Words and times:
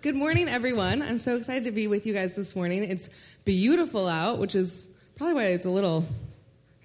Good 0.00 0.14
morning, 0.14 0.48
everyone. 0.48 1.02
I'm 1.02 1.18
so 1.18 1.36
excited 1.36 1.64
to 1.64 1.72
be 1.72 1.88
with 1.88 2.06
you 2.06 2.14
guys 2.14 2.36
this 2.36 2.54
morning. 2.54 2.84
It's 2.84 3.08
beautiful 3.44 4.06
out, 4.06 4.38
which 4.38 4.54
is 4.54 4.88
probably 5.16 5.34
why 5.34 5.44
it's 5.46 5.64
a 5.64 5.70
little 5.70 6.06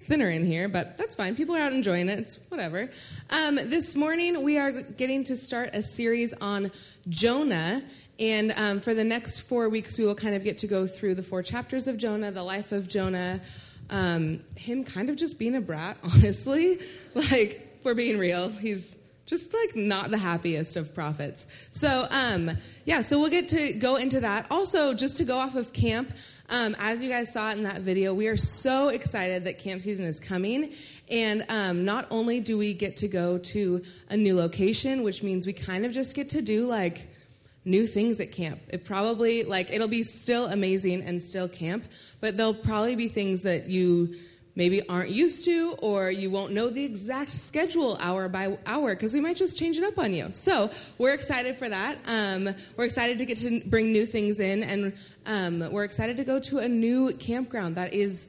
thinner 0.00 0.28
in 0.28 0.44
here, 0.44 0.68
but 0.68 0.98
that's 0.98 1.14
fine. 1.14 1.36
People 1.36 1.54
are 1.54 1.60
out 1.60 1.72
enjoying 1.72 2.08
it. 2.08 2.18
It's 2.18 2.40
whatever. 2.48 2.90
Um, 3.30 3.54
this 3.54 3.94
morning, 3.94 4.42
we 4.42 4.58
are 4.58 4.72
getting 4.72 5.22
to 5.24 5.36
start 5.36 5.70
a 5.74 5.80
series 5.80 6.32
on 6.32 6.72
Jonah. 7.08 7.84
And 8.18 8.50
um, 8.56 8.80
for 8.80 8.94
the 8.94 9.04
next 9.04 9.42
four 9.42 9.68
weeks, 9.68 9.96
we 9.96 10.04
will 10.04 10.16
kind 10.16 10.34
of 10.34 10.42
get 10.42 10.58
to 10.58 10.66
go 10.66 10.84
through 10.84 11.14
the 11.14 11.22
four 11.22 11.44
chapters 11.44 11.86
of 11.86 11.96
Jonah, 11.98 12.32
the 12.32 12.42
life 12.42 12.72
of 12.72 12.88
Jonah, 12.88 13.40
um, 13.90 14.40
him 14.56 14.82
kind 14.82 15.08
of 15.08 15.14
just 15.14 15.38
being 15.38 15.54
a 15.54 15.60
brat, 15.60 15.98
honestly. 16.02 16.80
Like, 17.14 17.78
we're 17.84 17.94
being 17.94 18.18
real. 18.18 18.48
He's 18.48 18.96
just 19.26 19.54
like 19.54 19.74
not 19.74 20.10
the 20.10 20.18
happiest 20.18 20.76
of 20.76 20.94
prophets. 20.94 21.46
So, 21.70 22.06
um, 22.10 22.50
yeah, 22.84 23.00
so 23.00 23.18
we'll 23.18 23.30
get 23.30 23.48
to 23.48 23.72
go 23.74 23.96
into 23.96 24.20
that. 24.20 24.46
Also, 24.50 24.94
just 24.94 25.16
to 25.18 25.24
go 25.24 25.38
off 25.38 25.54
of 25.54 25.72
camp, 25.72 26.12
um, 26.50 26.76
as 26.78 27.02
you 27.02 27.08
guys 27.08 27.32
saw 27.32 27.50
in 27.52 27.62
that 27.62 27.80
video, 27.80 28.12
we 28.12 28.28
are 28.28 28.36
so 28.36 28.88
excited 28.88 29.44
that 29.44 29.58
camp 29.58 29.80
season 29.80 30.04
is 30.04 30.20
coming. 30.20 30.72
And 31.10 31.44
um, 31.48 31.84
not 31.84 32.06
only 32.10 32.40
do 32.40 32.58
we 32.58 32.74
get 32.74 32.98
to 32.98 33.08
go 33.08 33.38
to 33.38 33.82
a 34.10 34.16
new 34.16 34.36
location, 34.36 35.02
which 35.02 35.22
means 35.22 35.46
we 35.46 35.54
kind 35.54 35.86
of 35.86 35.92
just 35.92 36.14
get 36.14 36.30
to 36.30 36.42
do 36.42 36.66
like 36.66 37.08
new 37.64 37.86
things 37.86 38.20
at 38.20 38.30
camp. 38.30 38.60
It 38.68 38.84
probably, 38.84 39.44
like, 39.44 39.70
it'll 39.72 39.88
be 39.88 40.02
still 40.02 40.46
amazing 40.46 41.02
and 41.02 41.22
still 41.22 41.48
camp, 41.48 41.84
but 42.20 42.36
there'll 42.36 42.52
probably 42.52 42.94
be 42.94 43.08
things 43.08 43.42
that 43.42 43.70
you 43.70 44.16
maybe 44.56 44.86
aren't 44.88 45.10
used 45.10 45.44
to, 45.44 45.74
or 45.82 46.10
you 46.10 46.30
won't 46.30 46.52
know 46.52 46.70
the 46.70 46.84
exact 46.84 47.30
schedule 47.30 47.96
hour 48.00 48.28
by 48.28 48.56
hour 48.66 48.94
because 48.94 49.12
we 49.12 49.20
might 49.20 49.36
just 49.36 49.58
change 49.58 49.78
it 49.78 49.84
up 49.84 49.98
on 49.98 50.12
you. 50.12 50.28
So 50.32 50.70
we're 50.98 51.14
excited 51.14 51.56
for 51.56 51.68
that. 51.68 51.98
Um, 52.06 52.48
we're 52.76 52.84
excited 52.84 53.18
to 53.18 53.26
get 53.26 53.38
to 53.38 53.60
bring 53.66 53.92
new 53.92 54.06
things 54.06 54.40
in, 54.40 54.62
and 54.62 54.92
um, 55.26 55.72
we're 55.72 55.84
excited 55.84 56.16
to 56.18 56.24
go 56.24 56.38
to 56.40 56.58
a 56.58 56.68
new 56.68 57.12
campground 57.14 57.76
that 57.76 57.92
is 57.92 58.28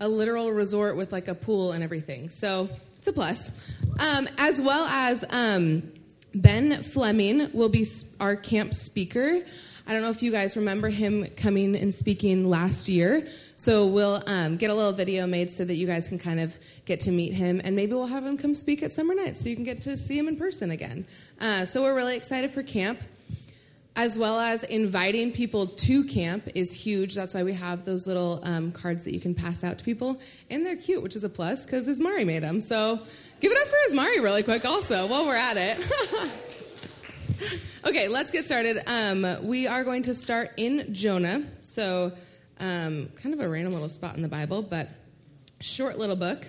a 0.00 0.08
literal 0.08 0.50
resort 0.52 0.96
with 0.96 1.12
like 1.12 1.28
a 1.28 1.34
pool 1.34 1.72
and 1.72 1.82
everything. 1.82 2.28
So 2.28 2.68
it's 2.96 3.06
a 3.06 3.12
plus. 3.12 3.50
Um, 4.00 4.28
as 4.38 4.60
well 4.60 4.86
as 4.86 5.24
um, 5.30 5.82
Ben 6.34 6.82
Fleming 6.82 7.50
will 7.52 7.68
be 7.68 7.86
our 8.20 8.36
camp 8.36 8.74
speaker. 8.74 9.40
I 9.86 9.92
don't 9.92 10.00
know 10.00 10.10
if 10.10 10.22
you 10.22 10.32
guys 10.32 10.56
remember 10.56 10.88
him 10.88 11.26
coming 11.36 11.76
and 11.76 11.94
speaking 11.94 12.48
last 12.48 12.88
year. 12.88 13.26
So 13.54 13.86
we'll 13.86 14.22
um, 14.26 14.56
get 14.56 14.70
a 14.70 14.74
little 14.74 14.92
video 14.92 15.26
made 15.26 15.52
so 15.52 15.62
that 15.64 15.74
you 15.74 15.86
guys 15.86 16.08
can 16.08 16.18
kind 16.18 16.40
of 16.40 16.56
get 16.86 17.00
to 17.00 17.10
meet 17.10 17.34
him, 17.34 17.60
and 17.62 17.76
maybe 17.76 17.92
we'll 17.92 18.06
have 18.06 18.24
him 18.24 18.38
come 18.38 18.54
speak 18.54 18.82
at 18.82 18.92
summer 18.92 19.14
night 19.14 19.36
so 19.36 19.50
you 19.50 19.54
can 19.56 19.64
get 19.64 19.82
to 19.82 19.96
see 19.98 20.16
him 20.16 20.26
in 20.26 20.36
person 20.36 20.70
again. 20.70 21.06
Uh, 21.38 21.66
so 21.66 21.82
we're 21.82 21.94
really 21.94 22.16
excited 22.16 22.50
for 22.50 22.62
camp. 22.62 22.98
As 23.96 24.18
well 24.18 24.40
as 24.40 24.64
inviting 24.64 25.30
people 25.30 25.68
to 25.68 26.02
camp 26.02 26.48
is 26.56 26.74
huge. 26.74 27.14
That's 27.14 27.32
why 27.32 27.44
we 27.44 27.52
have 27.52 27.84
those 27.84 28.08
little 28.08 28.40
um, 28.42 28.72
cards 28.72 29.04
that 29.04 29.14
you 29.14 29.20
can 29.20 29.36
pass 29.36 29.62
out 29.62 29.78
to 29.78 29.84
people. 29.84 30.18
And 30.50 30.66
they're 30.66 30.74
cute, 30.76 31.00
which 31.00 31.14
is 31.14 31.22
a 31.22 31.28
plus 31.28 31.64
because 31.64 31.86
Ismari 31.86 32.26
made 32.26 32.42
them. 32.42 32.60
So 32.60 32.98
give 33.40 33.52
it 33.52 33.58
up 33.58 33.68
for 33.68 33.94
Ismari 33.94 34.20
really 34.20 34.42
quick, 34.42 34.64
also, 34.64 35.06
while 35.06 35.24
we're 35.24 35.36
at 35.36 35.56
it. 35.56 36.32
okay, 37.84 38.08
let's 38.08 38.30
get 38.30 38.44
started. 38.44 38.78
Um, 38.86 39.46
we 39.46 39.66
are 39.66 39.84
going 39.84 40.02
to 40.04 40.14
start 40.14 40.50
in 40.56 40.92
Jonah. 40.92 41.44
So 41.60 42.12
um, 42.60 43.08
kind 43.16 43.34
of 43.34 43.40
a 43.40 43.48
random 43.48 43.72
little 43.72 43.88
spot 43.88 44.16
in 44.16 44.22
the 44.22 44.28
Bible, 44.28 44.62
but 44.62 44.88
short 45.60 45.98
little 45.98 46.16
book. 46.16 46.46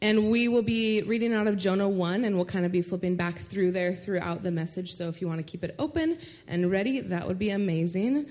And 0.00 0.30
we 0.30 0.48
will 0.48 0.62
be 0.62 1.02
reading 1.02 1.32
out 1.32 1.46
of 1.46 1.56
Jonah 1.56 1.88
1, 1.88 2.24
and 2.24 2.34
we'll 2.34 2.44
kind 2.44 2.66
of 2.66 2.72
be 2.72 2.82
flipping 2.82 3.14
back 3.14 3.38
through 3.38 3.70
there 3.70 3.92
throughout 3.92 4.42
the 4.42 4.50
message. 4.50 4.94
So 4.94 5.08
if 5.08 5.20
you 5.20 5.28
want 5.28 5.38
to 5.38 5.44
keep 5.44 5.62
it 5.62 5.76
open 5.78 6.18
and 6.48 6.70
ready, 6.70 7.00
that 7.00 7.26
would 7.26 7.38
be 7.38 7.50
amazing. 7.50 8.26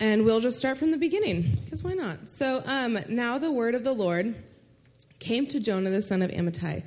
And 0.00 0.24
we'll 0.24 0.40
just 0.40 0.58
start 0.58 0.78
from 0.78 0.90
the 0.90 0.96
beginning, 0.96 1.58
because 1.64 1.84
why 1.84 1.94
not? 1.94 2.28
So 2.28 2.62
um, 2.66 2.98
now 3.08 3.38
the 3.38 3.52
word 3.52 3.76
of 3.76 3.84
the 3.84 3.92
Lord 3.92 4.34
came 5.20 5.46
to 5.46 5.60
Jonah, 5.60 5.90
the 5.90 6.02
son 6.02 6.22
of 6.22 6.30
Amittai, 6.30 6.82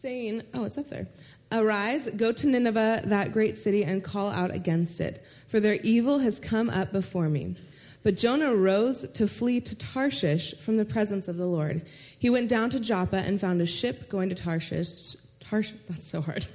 saying, 0.00 0.42
Oh, 0.54 0.64
it's 0.64 0.78
up 0.78 0.88
there. 0.88 1.06
Arise, 1.52 2.08
go 2.16 2.32
to 2.32 2.46
Nineveh, 2.46 3.02
that 3.06 3.32
great 3.32 3.58
city, 3.58 3.84
and 3.84 4.04
call 4.04 4.30
out 4.30 4.52
against 4.52 5.00
it, 5.00 5.24
for 5.48 5.58
their 5.58 5.74
evil 5.82 6.20
has 6.20 6.38
come 6.38 6.70
up 6.70 6.92
before 6.92 7.28
me. 7.28 7.56
But 8.02 8.16
Jonah 8.16 8.54
rose 8.54 9.06
to 9.08 9.28
flee 9.28 9.60
to 9.60 9.74
Tarshish 9.74 10.54
from 10.58 10.76
the 10.76 10.84
presence 10.84 11.28
of 11.28 11.36
the 11.36 11.46
Lord. 11.46 11.82
He 12.18 12.30
went 12.30 12.48
down 12.48 12.70
to 12.70 12.80
Joppa 12.80 13.18
and 13.18 13.40
found 13.40 13.60
a 13.60 13.66
ship 13.66 14.08
going 14.08 14.28
to 14.30 14.34
Tarshish. 14.34 15.16
Tarshish, 15.40 15.76
that's 15.88 16.08
so 16.08 16.22
hard. 16.22 16.46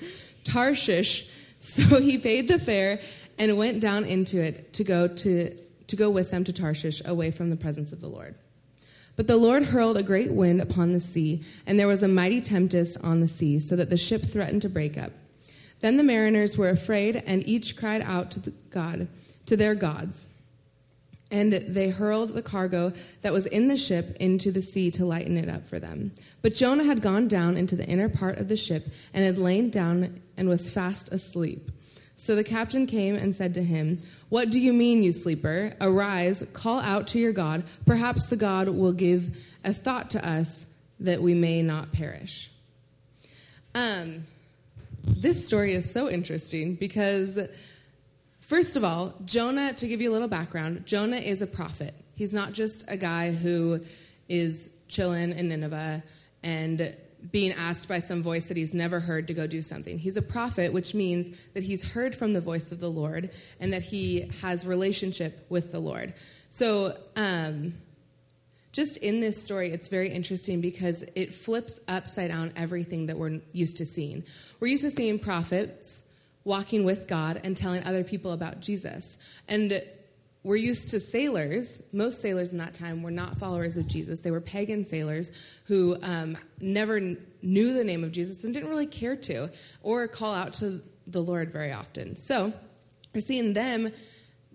Tarshish. 0.43 1.27
So 1.59 1.99
he 2.01 2.17
paid 2.17 2.47
the 2.47 2.57
fare 2.57 2.99
and 3.37 3.57
went 3.57 3.79
down 3.79 4.05
into 4.05 4.41
it 4.41 4.73
to 4.73 4.83
go 4.83 5.07
to 5.07 5.55
to 5.87 5.95
go 5.95 6.09
with 6.09 6.31
them 6.31 6.43
to 6.43 6.51
Tarshish 6.51 7.03
away 7.05 7.29
from 7.29 7.51
the 7.51 7.55
presence 7.55 7.91
of 7.91 8.01
the 8.01 8.07
Lord. 8.07 8.33
But 9.15 9.27
the 9.27 9.37
Lord 9.37 9.63
hurled 9.63 9.97
a 9.97 10.03
great 10.03 10.31
wind 10.31 10.61
upon 10.61 10.93
the 10.93 10.99
sea, 10.99 11.43
and 11.65 11.79
there 11.79 11.87
was 11.87 12.03
a 12.03 12.07
mighty 12.07 12.41
tempest 12.41 12.97
on 13.01 13.21
the 13.21 13.27
sea, 13.27 13.59
so 13.59 13.75
that 13.75 13.89
the 13.89 13.97
ship 13.97 14.21
threatened 14.23 14.61
to 14.63 14.69
break 14.69 14.97
up. 14.97 15.11
Then 15.79 15.97
the 15.97 16.03
mariners 16.03 16.57
were 16.57 16.69
afraid, 16.69 17.23
and 17.25 17.47
each 17.47 17.77
cried 17.77 18.01
out 18.01 18.31
to 18.31 18.53
God, 18.69 19.07
to 19.45 19.55
their 19.55 19.75
gods. 19.75 20.27
And 21.31 21.53
they 21.53 21.89
hurled 21.89 22.29
the 22.29 22.41
cargo 22.41 22.93
that 23.21 23.33
was 23.33 23.45
in 23.47 23.67
the 23.67 23.77
ship 23.77 24.15
into 24.19 24.51
the 24.51 24.61
sea 24.61 24.91
to 24.91 25.05
lighten 25.05 25.37
it 25.37 25.49
up 25.49 25.67
for 25.67 25.79
them. 25.79 26.11
But 26.41 26.53
Jonah 26.53 26.83
had 26.83 27.01
gone 27.01 27.27
down 27.27 27.57
into 27.57 27.75
the 27.75 27.87
inner 27.87 28.09
part 28.09 28.37
of 28.37 28.47
the 28.47 28.57
ship 28.57 28.87
and 29.13 29.25
had 29.25 29.37
lain 29.37 29.69
down 29.69 30.21
and 30.37 30.47
was 30.47 30.69
fast 30.69 31.09
asleep. 31.11 31.71
So 32.17 32.35
the 32.35 32.43
captain 32.43 32.87
came 32.87 33.15
and 33.15 33.35
said 33.35 33.53
to 33.55 33.63
him, 33.63 34.01
What 34.29 34.49
do 34.49 34.59
you 34.59 34.73
mean, 34.73 35.03
you 35.03 35.11
sleeper? 35.11 35.73
Arise, 35.81 36.45
call 36.53 36.79
out 36.79 37.07
to 37.07 37.19
your 37.19 37.33
God. 37.33 37.63
Perhaps 37.85 38.27
the 38.27 38.37
God 38.37 38.69
will 38.69 38.93
give 38.93 39.37
a 39.63 39.73
thought 39.73 40.09
to 40.11 40.27
us 40.27 40.65
that 40.99 41.21
we 41.21 41.33
may 41.33 41.61
not 41.61 41.91
perish. 41.91 42.51
Um, 43.73 44.23
this 45.03 45.45
story 45.45 45.73
is 45.73 45.91
so 45.91 46.09
interesting 46.09 46.75
because 46.75 47.39
First 48.45 48.77
of 48.77 48.83
all, 48.83 49.15
Jonah, 49.25 49.73
to 49.73 49.87
give 49.87 50.01
you 50.01 50.11
a 50.11 50.13
little 50.13 50.27
background, 50.27 50.85
Jonah 50.85 51.17
is 51.17 51.41
a 51.41 51.47
prophet. 51.47 51.95
He's 52.13 52.31
not 52.31 52.53
just 52.53 52.85
a 52.87 52.95
guy 52.95 53.31
who 53.31 53.79
is 54.29 54.69
chilling 54.87 55.31
in 55.31 55.49
Nineveh 55.49 56.03
and 56.43 56.95
being 57.31 57.51
asked 57.53 57.87
by 57.87 57.99
some 57.99 58.21
voice 58.21 58.47
that 58.47 58.57
he's 58.57 58.73
never 58.73 58.99
heard 58.99 59.27
to 59.27 59.33
go 59.33 59.47
do 59.47 59.61
something. 59.61 59.97
He's 59.97 60.17
a 60.17 60.21
prophet, 60.21 60.73
which 60.73 60.93
means 60.93 61.35
that 61.53 61.63
he's 61.63 61.83
heard 61.91 62.15
from 62.15 62.33
the 62.33 62.41
voice 62.41 62.71
of 62.71 62.79
the 62.79 62.89
Lord 62.89 63.31
and 63.59 63.73
that 63.73 63.81
he 63.81 64.29
has 64.41 64.65
relationship 64.65 65.45
with 65.49 65.71
the 65.71 65.79
Lord. 65.79 66.13
So, 66.49 66.97
um, 67.15 67.73
just 68.71 68.97
in 68.97 69.21
this 69.21 69.41
story, 69.41 69.71
it's 69.71 69.87
very 69.87 70.09
interesting 70.09 70.59
because 70.59 71.05
it 71.15 71.33
flips 71.33 71.79
upside 71.87 72.29
down 72.29 72.51
everything 72.57 73.05
that 73.05 73.17
we're 73.17 73.39
used 73.53 73.77
to 73.77 73.85
seeing. 73.85 74.23
We're 74.59 74.67
used 74.67 74.83
to 74.83 74.91
seeing 74.91 75.17
prophets 75.17 76.03
walking 76.43 76.83
with 76.83 77.07
God 77.07 77.39
and 77.43 77.55
telling 77.55 77.83
other 77.85 78.03
people 78.03 78.33
about 78.33 78.59
Jesus. 78.59 79.17
And 79.47 79.81
we're 80.45 80.55
used 80.55 80.91
to 80.91 80.99
sailors. 80.99 81.81
Most 81.91 82.21
sailors 82.21 82.51
in 82.51 82.59
that 82.59 82.75
time 82.75 83.01
were 83.01 83.09
not 83.09 83.35
followers 83.35 83.77
of 83.77 83.87
Jesus. 83.87 84.19
They 84.19 84.29
were 84.29 84.39
pagan 84.39 84.83
sailors 84.83 85.31
who 85.65 85.97
um, 86.03 86.37
never 86.61 86.99
knew 87.41 87.73
the 87.73 87.83
name 87.83 88.03
of 88.03 88.11
Jesus 88.11 88.43
and 88.43 88.53
didn't 88.53 88.69
really 88.69 88.85
care 88.85 89.15
to 89.15 89.49
or 89.81 90.07
call 90.07 90.35
out 90.35 90.53
to 90.55 90.83
the 91.07 91.21
Lord 91.21 91.51
very 91.51 91.71
often. 91.71 92.15
So 92.15 92.53
we're 93.11 93.21
seeing 93.21 93.55
them 93.55 93.91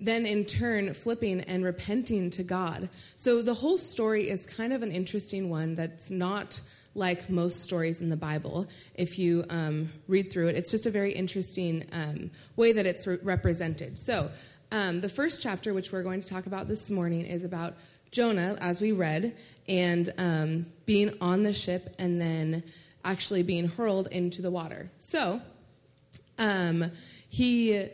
then 0.01 0.27
in 0.27 0.45
turn 0.45 0.95
flipping 0.95 1.41
and 1.41 1.65
repenting 1.65 2.31
to 2.31 2.45
God. 2.45 2.89
So 3.17 3.43
the 3.43 3.55
whole 3.55 3.77
story 3.77 4.31
is 4.31 4.47
kind 4.47 4.73
of 4.73 4.85
an 4.85 4.93
interesting 4.93 5.51
one 5.51 5.75
that's 5.75 6.13
not 6.13 6.61
like 6.95 7.31
most 7.31 7.63
stories 7.63 8.01
in 8.01 8.11
the 8.11 8.17
Bible. 8.17 8.67
If 8.95 9.19
you 9.19 9.45
um, 9.49 9.93
read 10.09 10.33
through 10.33 10.49
it, 10.49 10.57
it's 10.57 10.71
just 10.71 10.87
a 10.87 10.91
very 10.91 11.13
interesting 11.13 11.87
um, 11.93 12.31
way 12.57 12.73
that 12.73 12.87
it's 12.87 13.07
re- 13.07 13.19
represented. 13.23 13.99
So, 13.99 14.31
um, 14.73 15.01
the 15.01 15.09
first 15.09 15.43
chapter, 15.43 15.75
which 15.75 15.93
we're 15.93 16.03
going 16.03 16.21
to 16.21 16.27
talk 16.27 16.47
about 16.47 16.69
this 16.69 16.91
morning, 16.91 17.27
is 17.27 17.45
about 17.45 17.75
Jonah, 18.11 18.57
as 18.61 18.81
we 18.81 18.93
read, 18.93 19.37
and 19.69 20.13
um, 20.19 20.67
being 20.87 21.17
on 21.21 21.43
the 21.43 21.53
ship 21.53 21.95
and 21.99 22.21
then 22.21 22.63
actually 23.05 23.43
being 23.43 23.69
hurled 23.69 24.09
into 24.09 24.43
the 24.43 24.51
water. 24.51 24.89
So, 24.99 25.41
um, 26.39 26.91
he 27.29 27.89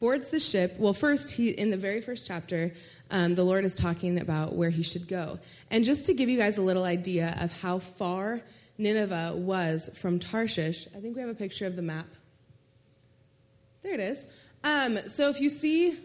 boards 0.00 0.28
the 0.28 0.40
ship. 0.40 0.76
Well, 0.78 0.92
first, 0.92 1.32
he 1.32 1.50
in 1.50 1.70
the 1.70 1.76
very 1.76 2.00
first 2.00 2.26
chapter, 2.26 2.72
um, 3.10 3.34
the 3.34 3.44
Lord 3.44 3.64
is 3.64 3.74
talking 3.74 4.18
about 4.18 4.54
where 4.54 4.70
he 4.70 4.82
should 4.82 5.06
go. 5.06 5.38
And 5.70 5.84
just 5.84 6.06
to 6.06 6.14
give 6.14 6.28
you 6.28 6.38
guys 6.38 6.58
a 6.58 6.62
little 6.62 6.84
idea 6.84 7.36
of 7.40 7.60
how 7.60 7.78
far 7.78 8.40
Nineveh 8.78 9.34
was 9.36 9.90
from 9.94 10.18
Tarshish, 10.18 10.88
I 10.96 11.00
think 11.00 11.14
we 11.14 11.20
have 11.20 11.30
a 11.30 11.34
picture 11.34 11.66
of 11.66 11.76
the 11.76 11.82
map. 11.82 12.06
There 13.82 13.94
it 13.94 14.00
is. 14.00 14.24
Um, 14.64 14.98
so 15.06 15.28
if 15.28 15.40
you 15.40 15.48
see 15.48 15.98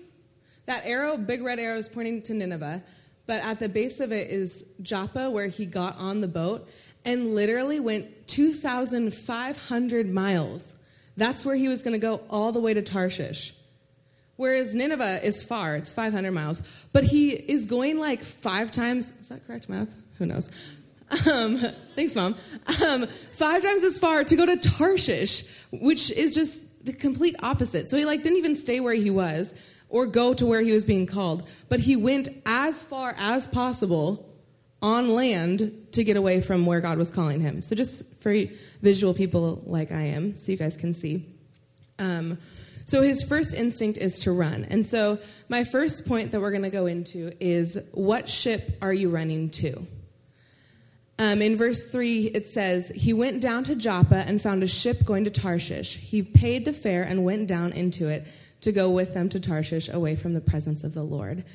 that 0.66 0.86
arrow, 0.86 1.18
big 1.18 1.44
red 1.44 1.60
arrow 1.60 1.78
is 1.78 1.90
pointing 1.90 2.22
to 2.24 2.34
Nineveh, 2.34 2.84
but 3.28 3.44
at 3.44 3.60
the 3.60 3.70
base 3.70 4.00
of 4.00 4.12
it 4.12 4.30
is 4.30 4.66
Joppa, 4.82 5.30
where 5.30 5.48
he 5.48 5.66
got 5.66 5.98
on 5.98 6.22
the 6.22 6.28
boat 6.28 6.68
and 7.04 7.36
literally 7.36 7.80
went 7.80 8.28
2,500 8.28 10.14
miles. 10.14 10.80
That's 11.18 11.46
where 11.46 11.56
he 11.56 11.68
was 11.68 11.82
going 11.82 11.94
to 11.94 12.00
go 12.00 12.22
all 12.30 12.52
the 12.52 12.60
way 12.60 12.74
to 12.74 12.82
Tarshish 12.82 13.54
Whereas 14.38 14.76
Nineveh 14.76 15.26
is 15.26 15.44
far, 15.44 15.76
it's 15.76 15.94
500 15.94 16.32
miles. 16.32 16.62
But 16.92 17.04
he 17.06 17.32
is 17.32 17.66
going 17.66 17.98
like 17.98 18.22
five 18.22 18.72
times, 18.72 19.12
is 19.20 19.30
that 19.30 19.46
correct 19.48 19.70
math? 19.70 19.96
Who 20.18 20.26
knows? 20.26 20.52
Um, 21.32 21.58
thanks, 21.96 22.16
Mom. 22.16 22.36
Um, 22.86 23.08
five 23.08 23.64
times 23.64 23.84
as 23.84 23.98
far 23.98 24.24
to 24.24 24.36
go 24.36 24.46
to 24.46 24.58
Tarshish, 24.58 25.46
which 25.72 26.12
is 26.12 26.34
just 26.34 26.62
the 26.86 26.94
complete 26.94 27.36
opposite. 27.42 27.90
So 27.90 27.98
he 27.98 28.06
like 28.06 28.24
didn't 28.24 28.38
even 28.38 28.56
stay 28.56 28.80
where 28.80 28.94
he 28.94 29.10
was 29.10 29.54
or 29.90 30.06
go 30.06 30.34
to 30.34 30.46
where 30.46 30.62
he 30.62 30.72
was 30.72 30.86
being 30.86 31.06
called, 31.06 31.48
but 31.70 31.80
he 31.80 31.96
went 31.96 32.28
as 32.46 32.82
far 32.82 33.16
as 33.18 33.48
possible 33.48 34.32
on 34.82 35.10
land 35.10 35.88
to 35.94 36.04
get 36.04 36.18
away 36.18 36.42
from 36.42 36.66
where 36.66 36.82
God 36.82 36.98
was 36.98 37.12
calling 37.12 37.40
him. 37.40 37.62
So 37.62 37.76
just 37.76 38.22
for 38.22 38.36
visual 38.82 39.14
people 39.14 39.64
like 39.66 39.92
I 39.92 40.02
am, 40.02 40.38
so 40.38 40.52
you 40.52 40.58
guys 40.58 40.78
can 40.78 40.94
see. 40.94 41.26
Um, 41.98 42.38
so 42.86 43.02
his 43.02 43.24
first 43.24 43.56
instinct 43.56 43.98
is 43.98 44.20
to 44.22 44.32
run. 44.32 44.66
And 44.66 44.86
so 44.86 45.18
my 45.50 45.64
first 45.64 46.08
point 46.08 46.32
that 46.32 46.40
we're 46.40 46.52
going 46.52 46.64
to 46.64 46.70
go 46.70 46.86
into 46.86 47.32
is 47.40 47.80
what 47.94 48.30
ship 48.30 48.78
are 48.82 48.94
you 48.94 49.10
running 49.10 49.50
to? 49.52 49.88
Um, 51.18 51.42
in 51.42 51.56
verse 51.56 51.86
3, 51.90 52.26
it 52.28 52.46
says, 52.46 52.90
He 52.90 53.14
went 53.14 53.42
down 53.42 53.64
to 53.66 53.76
Joppa 53.76 54.24
and 54.28 54.42
found 54.42 54.64
a 54.64 54.68
ship 54.68 55.06
going 55.06 55.24
to 55.24 55.32
Tarshish. 55.32 55.96
He 55.96 56.22
paid 56.22 56.66
the 56.66 56.74
fare 56.74 57.04
and 57.04 57.24
went 57.24 57.48
down 57.48 57.72
into 57.72 58.08
it 58.08 58.28
to 58.62 58.72
go 58.72 58.90
with 58.90 59.14
them 59.14 59.30
to 59.30 59.40
Tarshish 59.40 59.90
away 59.90 60.16
from 60.16 60.34
the 60.34 60.42
presence 60.42 60.84
of 60.84 60.94
the 60.94 61.04
Lord. 61.04 61.46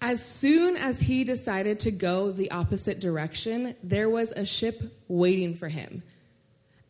As 0.00 0.24
soon 0.24 0.76
as 0.76 1.00
he 1.00 1.24
decided 1.24 1.80
to 1.80 1.90
go 1.90 2.30
the 2.30 2.50
opposite 2.50 3.00
direction, 3.00 3.74
there 3.82 4.08
was 4.08 4.30
a 4.32 4.46
ship 4.46 4.80
waiting 5.08 5.54
for 5.54 5.68
him. 5.68 6.02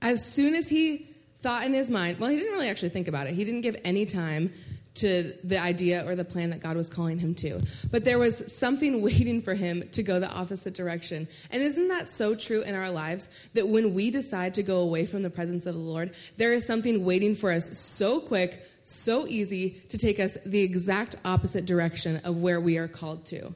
As 0.02 0.24
soon 0.24 0.54
as 0.54 0.68
he 0.68 1.08
thought 1.38 1.64
in 1.64 1.72
his 1.72 1.90
mind, 1.90 2.18
well, 2.18 2.30
he 2.30 2.36
didn't 2.36 2.52
really 2.52 2.68
actually 2.68 2.90
think 2.90 3.08
about 3.08 3.26
it, 3.26 3.34
he 3.34 3.44
didn't 3.44 3.62
give 3.62 3.76
any 3.84 4.04
time 4.04 4.52
to 4.98 5.32
the 5.44 5.58
idea 5.58 6.04
or 6.06 6.16
the 6.16 6.24
plan 6.24 6.50
that 6.50 6.60
God 6.60 6.76
was 6.76 6.90
calling 6.90 7.18
him 7.18 7.34
to. 7.36 7.62
But 7.90 8.04
there 8.04 8.18
was 8.18 8.52
something 8.52 9.00
waiting 9.02 9.40
for 9.40 9.54
him 9.54 9.88
to 9.92 10.02
go 10.02 10.18
the 10.18 10.30
opposite 10.30 10.74
direction. 10.74 11.28
And 11.50 11.62
isn't 11.62 11.88
that 11.88 12.08
so 12.08 12.34
true 12.34 12.62
in 12.62 12.74
our 12.74 12.90
lives 12.90 13.28
that 13.54 13.66
when 13.66 13.94
we 13.94 14.10
decide 14.10 14.54
to 14.54 14.62
go 14.62 14.78
away 14.80 15.06
from 15.06 15.22
the 15.22 15.30
presence 15.30 15.66
of 15.66 15.74
the 15.74 15.80
Lord, 15.80 16.14
there 16.36 16.52
is 16.52 16.66
something 16.66 17.04
waiting 17.04 17.34
for 17.34 17.52
us 17.52 17.78
so 17.78 18.20
quick, 18.20 18.62
so 18.88 19.26
easy 19.26 19.70
to 19.90 19.98
take 19.98 20.18
us 20.18 20.38
the 20.46 20.60
exact 20.60 21.16
opposite 21.24 21.66
direction 21.66 22.20
of 22.24 22.38
where 22.38 22.60
we 22.60 22.78
are 22.78 22.88
called 22.88 23.26
to. 23.26 23.54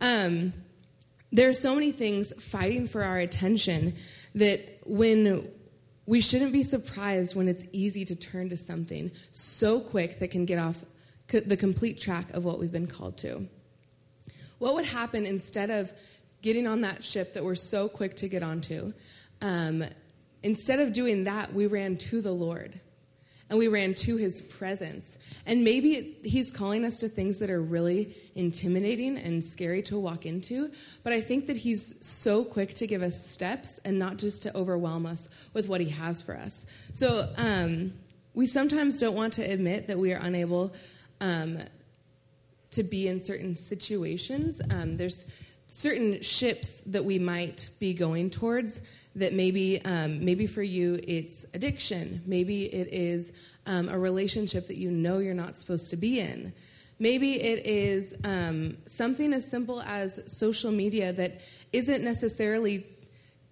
Um, 0.00 0.52
there 1.32 1.48
are 1.48 1.54
so 1.54 1.74
many 1.74 1.92
things 1.92 2.32
fighting 2.42 2.86
for 2.86 3.02
our 3.02 3.18
attention 3.18 3.94
that 4.34 4.60
when 4.86 5.48
we 6.06 6.20
shouldn't 6.20 6.52
be 6.52 6.62
surprised 6.62 7.34
when 7.34 7.48
it's 7.48 7.66
easy 7.72 8.04
to 8.04 8.16
turn 8.16 8.50
to 8.50 8.56
something 8.56 9.10
so 9.32 9.80
quick 9.80 10.18
that 10.18 10.30
can 10.30 10.44
get 10.44 10.58
off 10.58 10.84
the 11.28 11.56
complete 11.56 12.00
track 12.00 12.30
of 12.34 12.44
what 12.44 12.58
we've 12.58 12.72
been 12.72 12.86
called 12.86 13.16
to. 13.18 13.46
What 14.58 14.74
would 14.74 14.84
happen 14.84 15.26
instead 15.26 15.70
of 15.70 15.92
getting 16.42 16.66
on 16.66 16.82
that 16.82 17.02
ship 17.04 17.34
that 17.34 17.42
we're 17.42 17.54
so 17.54 17.88
quick 17.88 18.16
to 18.16 18.28
get 18.28 18.42
onto? 18.42 18.92
Um, 19.40 19.84
instead 20.42 20.80
of 20.80 20.92
doing 20.92 21.24
that, 21.24 21.52
we 21.52 21.66
ran 21.66 21.96
to 21.96 22.20
the 22.20 22.32
Lord 22.32 22.78
and 23.54 23.60
we 23.60 23.68
ran 23.68 23.94
to 23.94 24.16
his 24.16 24.40
presence. 24.40 25.16
And 25.46 25.62
maybe 25.62 26.18
he's 26.24 26.50
calling 26.50 26.84
us 26.84 26.98
to 26.98 27.08
things 27.08 27.38
that 27.38 27.50
are 27.50 27.62
really 27.62 28.12
intimidating 28.34 29.16
and 29.16 29.44
scary 29.44 29.80
to 29.82 29.96
walk 29.96 30.26
into, 30.26 30.72
but 31.04 31.12
I 31.12 31.20
think 31.20 31.46
that 31.46 31.56
he's 31.56 32.04
so 32.04 32.44
quick 32.44 32.74
to 32.74 32.88
give 32.88 33.00
us 33.00 33.24
steps 33.24 33.78
and 33.84 33.96
not 33.96 34.16
just 34.16 34.42
to 34.42 34.56
overwhelm 34.56 35.06
us 35.06 35.28
with 35.52 35.68
what 35.68 35.80
he 35.80 35.88
has 35.90 36.20
for 36.20 36.36
us. 36.36 36.66
So 36.94 37.32
um, 37.36 37.92
we 38.34 38.46
sometimes 38.46 38.98
don't 38.98 39.14
want 39.14 39.34
to 39.34 39.42
admit 39.42 39.86
that 39.86 39.98
we 39.98 40.12
are 40.12 40.20
unable 40.20 40.74
um, 41.20 41.60
to 42.72 42.82
be 42.82 43.06
in 43.06 43.20
certain 43.20 43.54
situations. 43.54 44.60
Um, 44.68 44.96
there's 44.96 45.26
certain 45.68 46.20
ships 46.22 46.82
that 46.86 47.04
we 47.04 47.20
might 47.20 47.68
be 47.78 47.94
going 47.94 48.30
towards 48.30 48.80
that 49.16 49.32
maybe 49.32 49.82
um, 49.84 50.24
maybe 50.24 50.46
for 50.46 50.62
you 50.62 50.98
it's 51.06 51.46
addiction. 51.54 52.22
Maybe 52.26 52.64
it 52.64 52.88
is 52.92 53.32
um, 53.66 53.88
a 53.88 53.98
relationship 53.98 54.66
that 54.66 54.76
you 54.76 54.90
know 54.90 55.18
you're 55.18 55.34
not 55.34 55.56
supposed 55.56 55.90
to 55.90 55.96
be 55.96 56.20
in. 56.20 56.52
Maybe 56.98 57.40
it 57.40 57.66
is 57.66 58.14
um, 58.24 58.76
something 58.86 59.32
as 59.32 59.48
simple 59.48 59.82
as 59.82 60.20
social 60.26 60.70
media 60.70 61.12
that 61.12 61.40
isn't 61.72 62.04
necessarily 62.04 62.86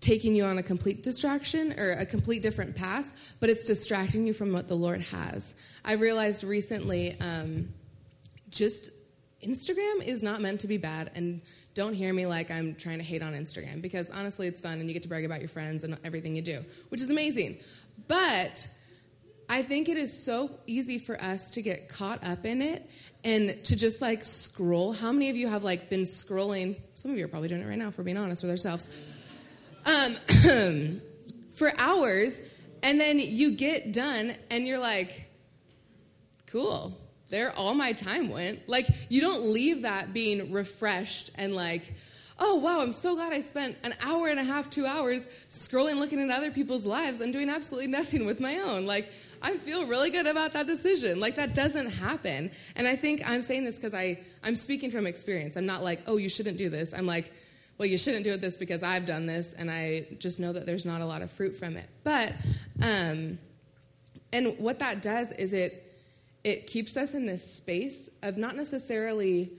taking 0.01 0.35
you 0.35 0.45
on 0.45 0.59
a 0.59 0.63
complete 0.63 1.03
distraction 1.03 1.79
or 1.79 1.93
a 1.93 2.05
complete 2.05 2.43
different 2.43 2.75
path 2.75 3.35
but 3.39 3.49
it's 3.49 3.65
distracting 3.65 4.27
you 4.27 4.35
from 4.35 4.53
what 4.53 4.67
the 4.67 4.75
lord 4.75 5.01
has. 5.01 5.55
I 5.85 5.93
realized 5.93 6.43
recently 6.45 7.17
um, 7.21 7.73
just 8.51 8.91
instagram 9.43 10.05
is 10.05 10.23
not 10.23 10.41
meant 10.41 10.61
to 10.61 10.67
be 10.67 10.77
bad 10.77 11.11
and 11.15 11.41
don't 11.75 11.95
hear 11.95 12.13
me 12.13 12.27
like 12.27 12.51
I'm 12.51 12.75
trying 12.75 12.99
to 12.99 13.05
hate 13.05 13.23
on 13.23 13.33
Instagram 13.33 13.81
because 13.81 14.11
honestly, 14.11 14.47
it's 14.47 14.61
fun 14.61 14.81
and 14.81 14.89
you 14.89 14.93
get 14.93 15.03
to 15.05 15.09
brag 15.09 15.25
about 15.25 15.41
your 15.41 15.49
friends 15.49 15.85
and 15.85 15.99
everything 16.05 16.37
you 16.37 16.43
do, 16.43 16.65
which 16.91 17.01
is 17.01 17.11
amazing. 17.11 17.59
But 18.09 18.67
I 19.49 19.63
think 19.63 19.89
it 19.89 19.97
is 19.97 20.13
so 20.13 20.51
easy 20.67 20.99
for 20.99 21.21
us 21.21 21.51
to 21.51 21.63
get 21.63 21.89
caught 21.89 22.27
up 22.27 22.45
in 22.45 22.63
it 22.63 22.89
and 23.25 23.63
to 23.65 23.77
just 23.77 24.03
like 24.03 24.25
scroll. 24.25 24.93
How 24.93 25.13
many 25.13 25.31
of 25.31 25.37
you 25.37 25.49
have 25.49 25.65
like 25.65 25.89
been 25.89 26.03
scrolling? 26.03 26.77
Some 26.95 27.11
of 27.11 27.19
you 27.19 27.25
are 27.25 27.29
probably 27.29 27.49
doing 27.49 27.63
it 27.63 27.67
right 27.67 27.79
now, 27.79 27.93
we're 27.97 28.05
being 28.05 28.19
honest 28.19 28.43
with 28.43 28.51
ourselves. 28.51 29.01
Um, 29.85 30.17
for 31.55 31.73
hours, 31.79 32.41
and 32.83 33.01
then 33.01 33.19
you 33.19 33.57
get 33.57 33.93
done 33.93 34.35
and 34.51 34.67
you're 34.67 34.79
like, 34.79 35.29
cool 36.47 36.97
there 37.33 37.51
all 37.59 37.75
my 37.75 37.93
time 37.93 38.29
went. 38.29 38.69
Like, 38.69 38.87
you 39.09 39.21
don't 39.21 39.43
leave 39.43 39.83
that 39.83 40.13
being 40.13 40.53
refreshed 40.53 41.33
and 41.35 41.57
like, 41.57 41.93
oh, 42.39 42.57
wow, 42.57 42.81
I'm 42.81 42.93
so 42.93 43.17
glad 43.17 43.33
I 43.33 43.41
spent 43.41 43.77
an 43.83 43.95
hour 44.05 44.29
and 44.29 44.39
a 44.39 44.45
half, 44.45 44.71
two 44.71 44.87
hours 44.87 45.27
scrolling, 45.49 45.97
looking 45.97 46.21
at 46.21 46.31
other 46.31 46.53
people's 46.53 46.87
lives 46.87 47.21
and 47.21 47.33
doing 47.33 47.49
absolutely 47.49 47.91
nothing 47.91 48.25
with 48.25 48.39
my 48.39 48.59
own. 48.59 48.87
Like, 48.87 49.11
I 49.43 49.57
feel 49.57 49.87
really 49.87 50.11
good 50.11 50.27
about 50.27 50.53
that 50.53 50.69
decision. 50.69 51.19
Like, 51.19 51.35
that 51.37 51.55
doesn't 51.55 51.91
happen. 51.91 52.51
And 52.77 52.87
I 52.87 52.95
think 52.95 53.29
I'm 53.29 53.43
saying 53.43 53.65
this 53.65 53.77
because 53.77 53.95
I'm 53.95 54.57
speaking 54.57 54.91
from 54.91 55.07
experience. 55.07 55.57
I'm 55.57 55.67
not 55.67 55.83
like, 55.83 56.01
oh, 56.07 56.17
you 56.17 56.29
shouldn't 56.29 56.59
do 56.59 56.69
this. 56.69 56.93
I'm 56.93 57.07
like, 57.07 57.33
well, 57.79 57.89
you 57.89 57.99
shouldn't 57.99 58.25
do 58.25 58.31
it 58.33 58.41
this 58.41 58.57
because 58.57 58.83
I've 58.83 59.07
done 59.07 59.27
this, 59.27 59.55
and 59.55 59.71
I 59.71 60.07
just 60.19 60.39
know 60.39 60.53
that 60.53 60.67
there's 60.67 60.87
not 60.87 61.01
a 61.01 61.07
lot 61.07 61.23
of 61.23 61.33
fruit 61.33 61.57
from 61.57 61.77
it. 61.77 61.89
But, 62.05 62.33
um, 62.83 63.39
and 64.33 64.57
what 64.59 64.79
that 64.79 65.03
does 65.03 65.33
is 65.33 65.53
it 65.53 65.82
it 66.45 66.67
keeps 66.67 66.97
us 66.97 67.15
in 67.15 67.25
this 67.25 67.55
space 67.55 68.11
of 68.23 68.37
not 68.37 68.57
necessarily 68.57 69.53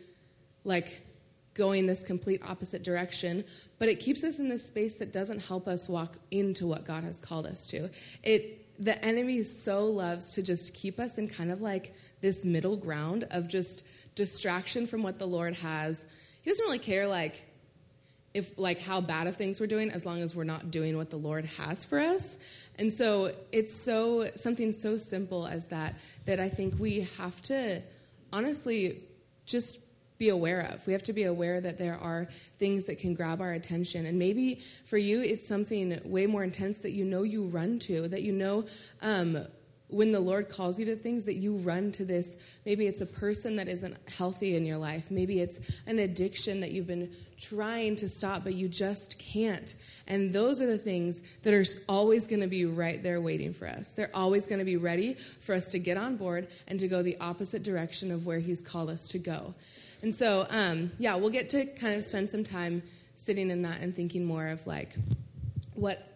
like 0.64 1.02
going 1.54 1.86
this 1.86 2.04
complete 2.04 2.42
opposite 2.48 2.84
direction, 2.84 3.44
but 3.80 3.88
it 3.88 4.00
keeps 4.00 4.24
us 4.24 4.40
in 4.40 4.50
this 4.50 4.66
space 4.66 4.96
that 4.96 5.14
doesn't 5.14 5.40
help 5.40 5.68
us 5.68 5.88
walk 5.88 6.18
into 6.32 6.66
what 6.66 6.86
God 6.86 7.04
has 7.04 7.20
called 7.20 7.46
us 7.46 7.68
to. 7.68 7.90
It 8.24 8.60
the 8.80 9.04
enemy 9.06 9.44
so 9.44 9.86
loves 9.86 10.32
to 10.32 10.42
just 10.42 10.74
keep 10.74 11.00
us 11.00 11.20
in 11.20 11.28
kind 11.28 11.52
of 11.52 11.62
like 11.62 11.94
this 12.22 12.44
middle 12.44 12.76
ground 12.76 13.28
of 13.30 13.48
just 13.48 13.86
distraction 14.16 14.88
from 14.88 15.04
what 15.04 15.20
the 15.20 15.28
Lord 15.28 15.56
has. 15.56 16.06
He 16.42 16.50
doesn't 16.50 16.66
really 16.66 16.80
care 16.80 17.08
like 17.08 17.46
if 18.34 18.58
like 18.58 18.82
how 18.82 19.00
bad 19.00 19.28
of 19.28 19.36
things 19.36 19.60
we're 19.60 19.68
doing 19.68 19.92
as 19.92 20.06
long 20.06 20.22
as 20.22 20.36
we're 20.36 20.44
not 20.44 20.72
doing 20.72 20.98
what 20.98 21.10
the 21.10 21.18
Lord 21.18 21.46
has 21.46 21.86
for 21.86 22.00
us. 22.00 22.38
And 22.80 22.92
so 22.92 23.32
it's 23.52 23.74
so 23.74 24.30
something 24.36 24.72
so 24.72 24.98
simple 24.98 25.46
as 25.46 25.68
that 25.68 25.96
that 26.26 26.40
I 26.40 26.50
think 26.50 26.80
we 26.80 27.02
have 27.18 27.42
to 27.44 27.82
honestly 28.32 29.04
just 29.46 29.80
be 30.18 30.30
aware 30.30 30.62
of. 30.72 30.86
We 30.88 30.94
have 30.94 31.04
to 31.04 31.14
be 31.14 31.24
aware 31.24 31.60
that 31.60 31.78
there 31.78 31.98
are 31.98 32.28
things 32.58 32.86
that 32.86 32.98
can 32.98 33.14
grab 33.14 33.42
our 33.42 33.54
attention. 33.54 34.06
And 34.06 34.18
maybe 34.18 34.62
for 34.86 34.98
you, 34.98 35.22
it's 35.22 35.48
something 35.48 36.00
way 36.06 36.28
more 36.28 36.44
intense 36.44 36.80
that 36.80 36.92
you 36.92 37.04
know 37.04 37.24
you 37.24 37.46
run 37.46 37.80
to, 37.80 38.08
that 38.08 38.22
you 38.22 38.32
know 38.32 38.66
um, 39.02 39.46
when 39.94 40.12
the 40.12 40.20
Lord 40.20 40.50
calls 40.50 40.80
you 40.80 40.86
to 40.88 40.96
things 40.96 41.24
that 41.26 41.36
you 41.36 41.56
run 41.58 41.92
to 41.94 42.04
this. 42.04 42.36
Maybe 42.66 42.88
it's 42.88 43.02
a 43.02 43.06
person 43.06 43.56
that 43.58 43.68
isn't 43.68 43.96
healthy 44.10 44.56
in 44.56 44.66
your 44.66 44.78
life. 44.78 45.12
Maybe 45.12 45.40
it's 45.40 45.60
an 45.86 46.00
addiction 46.00 46.62
that 46.62 46.72
you've 46.72 46.88
been 46.88 47.12
trying 47.40 47.96
to 47.98 48.10
stop, 48.10 48.44
but 48.44 48.56
you 48.56 48.68
just 48.68 49.20
can't. 49.20 49.76
And 50.08 50.34
those 50.34 50.62
are 50.62 50.66
the 50.66 50.78
things 50.78 51.22
that 51.44 51.54
are 51.54 51.66
always 51.88 52.26
going 52.26 52.42
to 52.42 52.48
be 52.48 52.66
right 52.66 53.04
there 53.04 53.22
waiting 53.22 53.54
for 53.54 53.68
us. 53.68 53.92
They're 53.92 54.10
always 54.14 54.48
going 54.48 54.60
to 54.60 54.66
be 54.66 54.78
ready 54.78 55.14
for 55.14 55.54
us 55.54 55.72
to 55.72 55.80
get 55.80 55.98
on 55.98 56.18
board 56.18 56.48
and 56.68 56.80
to 56.80 56.88
go 56.88 57.04
the 57.04 57.18
opposite 57.20 57.62
direction 57.64 58.12
of 58.12 58.26
where 58.26 58.40
He's 58.40 58.62
called 58.62 58.90
us 58.90 59.08
to 59.10 59.20
go. 59.20 59.54
And 60.02 60.16
so, 60.16 60.48
um, 60.50 60.92
yeah, 60.98 61.16
we'll 61.16 61.30
get 61.30 61.50
to 61.52 61.66
kind 61.66 61.96
of 61.96 62.04
spend 62.04 62.30
some 62.30 62.44
time 62.44 62.82
sitting 63.16 63.52
in 63.52 63.62
that 63.62 63.82
and 63.82 63.96
thinking 63.96 64.26
more 64.26 64.48
of 64.48 64.66
like 64.66 64.96
what 65.76 66.13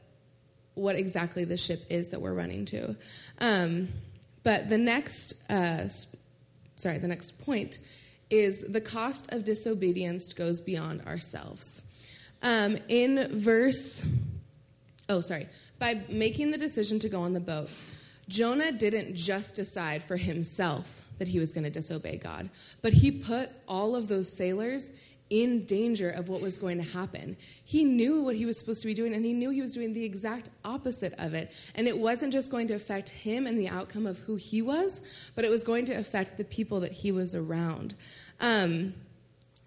what 0.78 0.96
exactly 0.96 1.44
the 1.44 1.58
ship 1.58 1.82
is 1.90 2.10
that 2.10 2.22
we're 2.22 2.34
running 2.34 2.66
to. 2.66 2.96
Um, 3.40 3.90
but 4.44 4.70
the 4.70 4.78
next, 4.78 5.34
uh, 5.50 5.88
sorry, 6.76 7.00
the 7.00 7.08
next 7.08 7.40
point 7.44 7.80
is 8.30 8.62
the 8.62 8.82
cost 8.82 9.34
of 9.34 9.44
disobedience 9.44 10.34
goes 10.34 10.62
beyond 10.62 11.02
ourselves. 11.06 11.82
Um, 12.42 12.78
in 12.88 13.28
verse, 13.40 14.06
oh, 15.10 15.22
sorry, 15.22 15.48
by 15.80 16.02
making 16.10 16.52
the 16.52 16.58
decision 16.58 17.00
to 17.00 17.10
go 17.10 17.20
on 17.20 17.34
the 17.34 17.40
boat, 17.40 17.70
Jonah 18.28 18.72
didn't 18.72 19.16
just 19.16 19.56
decide 19.56 20.04
for 20.04 20.18
himself 20.18 21.02
that 21.18 21.28
he 21.28 21.40
was 21.40 21.54
going 21.54 21.64
to 21.64 21.70
disobey 21.70 22.18
God. 22.18 22.50
But 22.82 22.94
he 22.94 23.12
put 23.12 23.50
all 23.68 23.96
of 23.96 24.08
those 24.08 24.38
sailors 24.38 24.90
in 25.30 25.66
danger 25.66 26.10
of 26.10 26.30
what 26.30 26.42
was 26.42 26.58
going 26.58 26.78
to 26.78 26.84
happen. 26.84 27.36
He 27.64 27.84
knew 27.84 28.22
what 28.22 28.36
he 28.36 28.46
was 28.46 28.58
supposed 28.58 28.82
to 28.82 28.88
be 28.88 28.94
doing, 28.94 29.14
and 29.14 29.26
he 29.26 29.34
knew 29.34 29.50
he 29.50 29.62
was 29.62 29.74
doing 29.74 29.94
the 29.94 30.04
exact 30.04 30.50
opposite 30.64 31.14
of 31.18 31.34
it. 31.34 31.52
And 31.76 31.88
it 31.88 31.98
wasn't 31.98 32.32
just 32.32 32.52
going 32.52 32.68
to 32.68 32.76
affect 32.76 33.10
him 33.10 33.46
and 33.46 33.60
the 33.60 33.68
outcome 33.68 34.06
of 34.06 34.20
who 34.20 34.36
he 34.36 34.62
was, 34.62 35.02
but 35.36 35.44
it 35.44 35.50
was 35.50 35.64
going 35.64 35.86
to 35.86 35.94
affect 35.94 36.38
the 36.38 36.46
people 36.46 36.80
that 36.82 36.92
he 36.92 37.12
was 37.12 37.36
around. 37.36 37.96
Um, 38.40 38.94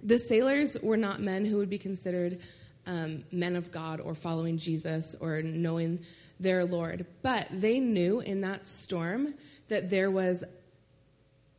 the 0.02 0.19
sailors 0.19 0.79
were 0.83 0.97
not 0.97 1.21
men 1.21 1.45
who 1.45 1.59
would 1.59 1.71
be 1.71 1.79
considered 1.79 2.38
um, 2.87 3.25
men 3.31 3.57
of 3.57 3.71
God 3.71 4.00
or 4.00 4.14
following 4.14 4.57
Jesus 4.57 5.14
or 5.21 5.43
knowing 5.43 6.00
their 6.38 6.64
Lord, 6.64 7.05
but 7.23 7.47
they 7.50 7.81
knew 7.81 8.21
in 8.21 8.40
that 8.40 8.67
storm 8.67 9.35
that 9.69 9.90
there 9.90 10.11
was 10.11 10.43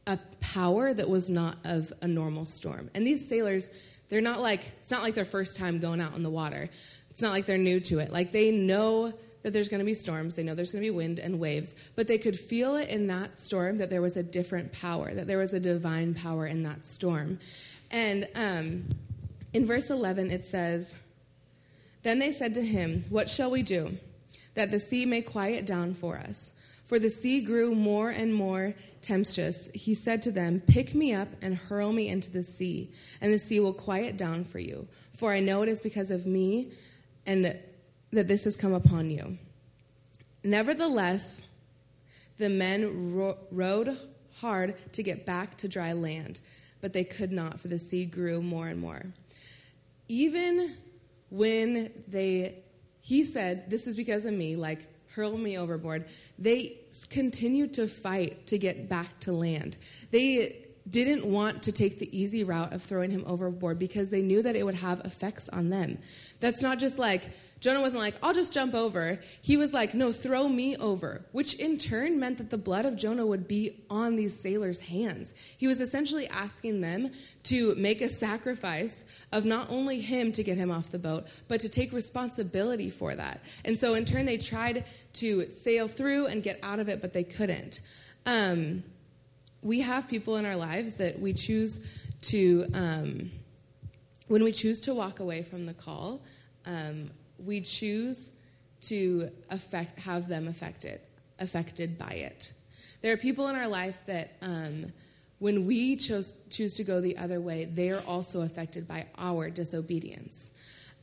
a 0.08 0.18
power 0.40 0.94
that 0.94 1.08
was 1.08 1.30
not 1.30 1.58
of 1.64 1.94
a 2.02 2.08
normal 2.08 2.46
storm. 2.46 2.90
And 2.96 3.06
these 3.06 3.28
sailors, 3.28 3.70
they're 4.12 4.22
not 4.22 4.42
like, 4.42 4.68
it's 4.82 4.92
not 4.92 5.04
like 5.04 5.16
their 5.16 5.26
first 5.26 5.56
time 5.56 5.80
going 5.80 6.02
out 6.02 6.16
in 6.16 6.22
the 6.22 6.30
water. 6.30 6.70
It's 7.10 7.22
not 7.22 7.32
like 7.32 7.46
they're 7.46 7.58
new 7.58 7.80
to 7.80 8.00
it. 8.00 8.12
Like 8.12 8.34
they 8.34 8.52
know 8.52 9.14
that 9.44 9.54
there's 9.54 9.70
going 9.70 9.80
to 9.80 9.86
be 9.86 9.94
storms, 9.94 10.36
they 10.36 10.44
know 10.44 10.54
there's 10.54 10.74
going 10.74 10.84
to 10.84 10.86
be 10.86 10.96
wind 10.96 11.18
and 11.18 11.40
waves, 11.40 11.76
but 11.96 12.08
they 12.08 12.18
could 12.18 12.38
feel 12.38 12.76
it 12.76 12.90
in 12.90 13.08
that 13.08 13.38
storm 13.38 13.78
that 13.78 13.90
there 13.90 14.02
was 14.02 14.18
a 14.18 14.22
different 14.22 14.74
power, 14.74 15.14
that 15.14 15.28
there 15.28 15.38
was 15.38 15.54
a 15.54 15.60
divine 15.62 16.14
power 16.14 16.46
in 16.46 16.62
that 16.64 16.84
storm. 16.84 17.40
And 17.90 18.28
um, 18.36 18.84
in 19.54 19.66
verse 19.66 19.90
11, 19.90 20.30
it 20.30 20.46
says, 20.46 20.94
Then 22.04 22.20
they 22.20 22.34
said 22.34 22.54
to 22.56 22.62
him, 22.62 23.06
What 23.10 23.30
shall 23.30 23.50
we 23.50 23.64
do? 23.64 23.92
That 24.56 24.72
the 24.72 24.80
sea 24.80 25.06
may 25.06 25.22
quiet 25.22 25.66
down 25.66 25.94
for 25.94 26.18
us. 26.18 26.52
For 26.92 27.00
the 27.00 27.10
sea 27.10 27.40
grew 27.40 27.74
more 27.74 28.10
and 28.10 28.36
more 28.36 28.76
tempestuous, 29.02 29.70
he 29.74 29.94
said 29.94 30.22
to 30.24 30.30
them, 30.32 30.62
Pick 30.68 30.94
me 30.94 31.14
up 31.14 31.30
and 31.42 31.56
hurl 31.56 31.94
me 31.94 32.10
into 32.10 32.30
the 32.30 32.44
sea, 32.44 32.92
and 33.22 33.32
the 33.32 33.40
sea 33.40 33.62
will 33.62 33.74
quiet 33.74 34.18
down 34.18 34.44
for 34.44 34.60
you. 34.60 34.90
For 35.16 35.32
I 35.32 35.40
know 35.40 35.62
it 35.62 35.70
is 35.70 35.80
because 35.80 36.12
of 36.12 36.26
me 36.26 36.74
and 37.26 37.46
that 38.12 38.28
this 38.28 38.44
has 38.44 38.58
come 38.58 38.74
upon 38.74 39.10
you. 39.10 39.38
Nevertheless, 40.44 41.44
the 42.38 42.50
men 42.50 43.14
ro- 43.14 43.38
rowed 43.52 43.98
hard 44.40 44.76
to 44.92 45.02
get 45.02 45.26
back 45.26 45.56
to 45.60 45.70
dry 45.70 45.94
land, 45.94 46.42
but 46.82 46.92
they 46.92 47.06
could 47.06 47.32
not, 47.32 47.58
for 47.58 47.70
the 47.70 47.80
sea 47.80 48.06
grew 48.06 48.42
more 48.42 48.68
and 48.68 48.82
more. 48.82 49.06
Even 50.10 50.76
when 51.30 51.90
they, 52.10 52.56
he 53.00 53.24
said, 53.24 53.70
This 53.70 53.88
is 53.88 53.96
because 53.96 54.26
of 54.26 54.34
me, 54.34 54.58
like, 54.58 54.91
hurl 55.16 55.38
me 55.38 55.58
overboard, 55.58 56.06
they 56.40 56.78
continued 57.10 57.74
to 57.76 57.88
fight 57.88 58.48
to 58.48 58.58
get 58.58 58.88
back 58.90 59.20
to 59.22 59.32
land. 59.32 59.78
They 60.12 60.68
didn't 60.92 61.26
want 61.26 61.64
to 61.64 61.72
take 61.72 62.00
the 62.00 62.18
easy 62.18 62.44
route 62.44 62.74
of 62.74 62.84
throwing 62.84 63.12
him 63.12 63.24
overboard 63.26 63.80
because 63.80 64.10
they 64.10 64.22
knew 64.22 64.44
that 64.44 64.56
it 64.56 64.64
would 64.64 64.76
have 64.76 65.00
effects 65.02 65.50
on 65.50 65.70
them. 65.70 65.98
That's 66.40 66.62
not 66.62 66.80
just 66.80 67.00
like, 67.00 67.30
Jonah 67.62 67.80
wasn't 67.80 68.02
like, 68.02 68.16
I'll 68.24 68.34
just 68.34 68.54
jump 68.54 68.74
over. 68.74 69.20
He 69.44 69.56
was 69.56 69.72
like, 69.72 69.94
no, 69.94 70.12
throw 70.12 70.48
me 70.48 70.76
over, 70.78 71.24
which 71.32 71.54
in 71.54 71.78
turn 71.78 72.20
meant 72.20 72.40
that 72.40 72.50
the 72.50 72.58
blood 72.58 72.86
of 72.86 72.98
Jonah 72.98 73.26
would 73.26 73.48
be 73.48 73.84
on 73.88 74.16
these 74.16 74.42
sailors' 74.42 74.80
hands. 74.80 75.36
He 75.58 75.68
was 75.68 75.80
essentially 75.80 76.28
asking 76.28 76.82
them 76.82 77.12
to 77.44 77.76
make 77.76 78.02
a 78.02 78.10
sacrifice 78.10 79.04
of 79.32 79.46
not 79.46 79.70
only 79.70 80.02
him 80.02 80.32
to 80.32 80.44
get 80.44 80.58
him 80.58 80.72
off 80.72 80.90
the 80.90 80.98
boat, 80.98 81.28
but 81.48 81.62
to 81.62 81.70
take 81.70 81.94
responsibility 81.94 82.90
for 82.90 83.16
that. 83.16 83.44
And 83.64 83.78
so 83.78 83.94
in 83.94 84.06
turn, 84.06 84.26
they 84.26 84.38
tried 84.38 84.84
to 85.14 85.48
sail 85.52 85.88
through 85.88 86.26
and 86.26 86.42
get 86.42 86.60
out 86.64 86.80
of 86.80 86.90
it, 86.90 87.00
but 87.00 87.14
they 87.14 87.24
couldn't. 87.24 87.80
Um, 88.26 88.84
we 89.64 89.82
have 89.82 90.08
people 90.08 90.38
in 90.38 90.46
our 90.46 90.56
lives 90.56 90.96
that 90.96 91.20
we 91.20 91.34
choose 91.34 91.86
to, 92.22 92.66
um, 92.74 93.32
when 94.28 94.44
we 94.44 94.52
choose 94.52 94.80
to 94.82 94.94
walk 94.94 95.20
away 95.20 95.44
from 95.44 95.66
the 95.66 95.74
call, 95.74 96.22
um, 96.66 97.12
we 97.38 97.62
choose 97.62 98.32
to 98.82 99.30
affect, 99.50 100.00
have 100.00 100.28
them 100.28 100.48
affected, 100.48 101.00
affected 101.40 101.98
by 101.98 102.12
it. 102.12 102.54
There 103.02 103.14
are 103.14 103.18
people 103.18 103.48
in 103.48 103.56
our 103.56 103.68
life 103.68 104.06
that, 104.06 104.38
um, 104.42 104.92
when 105.40 105.66
we 105.66 105.96
chose, 105.96 106.36
choose 106.50 106.76
to 106.76 106.84
go 106.84 107.02
the 107.02 107.18
other 107.18 107.42
way, 107.42 107.66
they 107.66 107.90
are 107.90 108.02
also 108.02 108.42
affected 108.42 108.88
by 108.88 109.08
our 109.18 109.50
disobedience. 109.50 110.54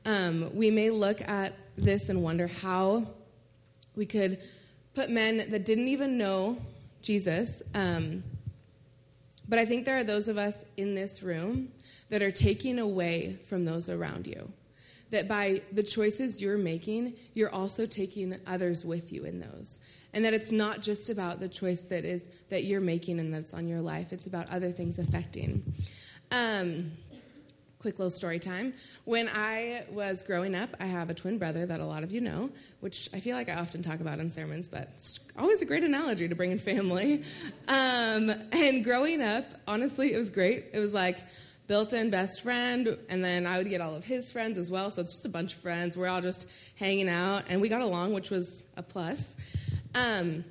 Um, 0.04 0.54
we 0.54 0.70
may 0.70 0.90
look 0.90 1.20
at 1.28 1.54
this 1.76 2.08
and 2.08 2.22
wonder 2.22 2.46
how 2.46 3.08
we 3.96 4.06
could 4.06 4.38
put 4.94 5.10
men 5.10 5.38
that 5.50 5.64
didn't 5.64 5.88
even 5.88 6.18
know 6.18 6.56
Jesus. 7.02 7.62
Um, 7.74 8.22
but 9.48 9.58
I 9.58 9.64
think 9.64 9.84
there 9.84 9.96
are 9.96 10.04
those 10.04 10.28
of 10.28 10.38
us 10.38 10.64
in 10.76 10.94
this 10.94 11.22
room 11.22 11.68
that 12.10 12.22
are 12.22 12.30
taking 12.30 12.78
away 12.78 13.36
from 13.46 13.64
those 13.64 13.88
around 13.88 14.26
you 14.26 14.50
that 15.10 15.28
by 15.28 15.62
the 15.72 15.82
choices 15.82 16.40
you're 16.40 16.58
making, 16.58 17.14
you're 17.34 17.50
also 17.50 17.86
taking 17.86 18.38
others 18.46 18.84
with 18.84 19.12
you 19.12 19.24
in 19.24 19.40
those. 19.40 19.78
And 20.14 20.24
that 20.24 20.34
it's 20.34 20.52
not 20.52 20.82
just 20.82 21.10
about 21.10 21.40
the 21.40 21.48
choice 21.48 21.82
that 21.82 22.04
is 22.04 22.28
that 22.48 22.64
you're 22.64 22.80
making 22.80 23.20
and 23.20 23.32
that's 23.32 23.54
on 23.54 23.68
your 23.68 23.80
life. 23.80 24.12
It's 24.12 24.26
about 24.26 24.48
other 24.50 24.70
things 24.70 24.98
affecting. 24.98 25.62
Um, 26.30 26.92
quick 27.80 27.98
little 27.98 28.10
story 28.10 28.38
time. 28.38 28.74
When 29.04 29.28
I 29.28 29.84
was 29.90 30.22
growing 30.22 30.54
up, 30.54 30.70
I 30.80 30.86
have 30.86 31.10
a 31.10 31.14
twin 31.14 31.38
brother 31.38 31.64
that 31.64 31.80
a 31.80 31.84
lot 31.84 32.02
of 32.02 32.12
you 32.12 32.20
know, 32.20 32.50
which 32.80 33.08
I 33.14 33.20
feel 33.20 33.36
like 33.36 33.48
I 33.48 33.54
often 33.54 33.82
talk 33.82 34.00
about 34.00 34.18
in 34.18 34.28
sermons, 34.28 34.68
but 34.68 34.90
it's 34.94 35.20
always 35.38 35.62
a 35.62 35.64
great 35.64 35.84
analogy 35.84 36.28
to 36.28 36.34
bring 36.34 36.52
in 36.52 36.58
family. 36.58 37.24
Um, 37.68 38.30
and 38.52 38.82
growing 38.82 39.20
up, 39.20 39.44
honestly, 39.66 40.14
it 40.14 40.16
was 40.16 40.30
great. 40.30 40.66
It 40.72 40.78
was 40.78 40.94
like 40.94 41.18
built 41.66 41.92
in 41.92 42.08
best 42.08 42.40
friend, 42.40 42.96
and 43.10 43.22
then 43.22 43.46
I 43.46 43.58
would 43.58 43.68
get 43.68 43.82
all 43.82 43.94
of 43.94 44.04
his 44.04 44.32
friends 44.32 44.56
as 44.56 44.70
well. 44.70 44.90
So 44.90 45.02
it's 45.02 45.12
just 45.12 45.26
a 45.26 45.28
bunch 45.28 45.52
of 45.52 45.60
friends. 45.60 45.96
We're 45.96 46.08
all 46.08 46.22
just 46.22 46.50
hanging 46.76 47.10
out, 47.10 47.44
and 47.50 47.60
we 47.60 47.68
got 47.68 47.82
along, 47.82 48.14
which 48.14 48.30
was 48.30 48.64
a 48.78 48.82
plus. 48.82 49.36
Um, 49.94 50.44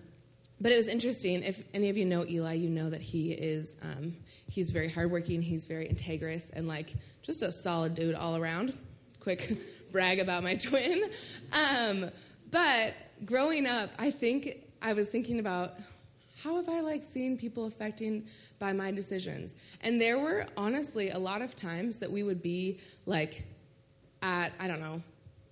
but 0.61 0.71
it 0.71 0.75
was 0.75 0.87
interesting. 0.87 1.43
If 1.43 1.63
any 1.73 1.89
of 1.89 1.97
you 1.97 2.05
know 2.05 2.25
Eli, 2.25 2.53
you 2.53 2.69
know 2.69 2.89
that 2.89 3.01
he 3.01 3.31
is 3.31 3.77
um, 3.81 4.15
he's 4.49 4.69
very 4.71 4.89
hardworking. 4.89 5.41
He's 5.41 5.65
very 5.65 5.87
integrous 5.87 6.51
and 6.53 6.67
like 6.67 6.93
just 7.27 7.43
a 7.43 7.51
solid 7.51 7.93
dude 7.93 8.15
all 8.15 8.37
around. 8.37 8.73
Quick 9.19 9.57
brag 9.91 10.19
about 10.19 10.43
my 10.43 10.55
twin. 10.55 11.03
Um, 11.51 12.09
but 12.49 12.93
growing 13.25 13.67
up, 13.67 13.89
I 13.99 14.09
think 14.09 14.63
I 14.81 14.93
was 14.93 15.09
thinking 15.09 15.39
about 15.39 15.73
how 16.41 16.55
have 16.55 16.69
I 16.69 16.79
like 16.79 17.03
seen 17.03 17.37
people 17.37 17.65
affecting 17.65 18.25
by 18.59 18.71
my 18.71 18.91
decisions? 18.91 19.55
And 19.81 19.99
there 19.99 20.17
were 20.17 20.45
honestly 20.55 21.09
a 21.09 21.19
lot 21.19 21.41
of 21.41 21.53
times 21.55 21.97
that 21.97 22.09
we 22.09 22.23
would 22.23 22.41
be 22.41 22.79
like 23.05 23.45
at, 24.21 24.53
I 24.57 24.67
don't 24.67 24.79
know, 24.79 25.01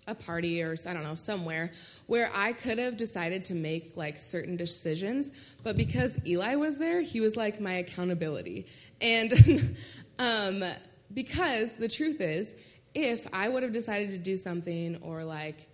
a 0.07 0.15
party 0.15 0.61
or 0.61 0.75
I 0.87 0.93
don't 0.93 1.03
know, 1.03 1.15
somewhere 1.15 1.73
where 2.05 2.29
I 2.33 2.53
could 2.53 2.77
have 2.77 2.95
decided 2.95 3.43
to 3.45 3.53
make 3.53 3.97
like 3.97 4.17
certain 4.19 4.55
decisions, 4.55 5.31
but 5.63 5.75
because 5.75 6.17
Eli 6.25 6.55
was 6.55 6.77
there, 6.77 7.01
he 7.01 7.19
was 7.19 7.35
like 7.35 7.59
my 7.59 7.73
accountability. 7.73 8.67
And 9.01 9.75
um, 10.19 10.63
because 11.13 11.75
the 11.75 11.87
truth 11.87 12.21
is, 12.21 12.53
if 12.93 13.27
I 13.33 13.49
would 13.49 13.63
have 13.63 13.73
decided 13.73 14.11
to 14.11 14.17
do 14.17 14.37
something 14.37 14.97
or 15.01 15.23
like 15.23 15.67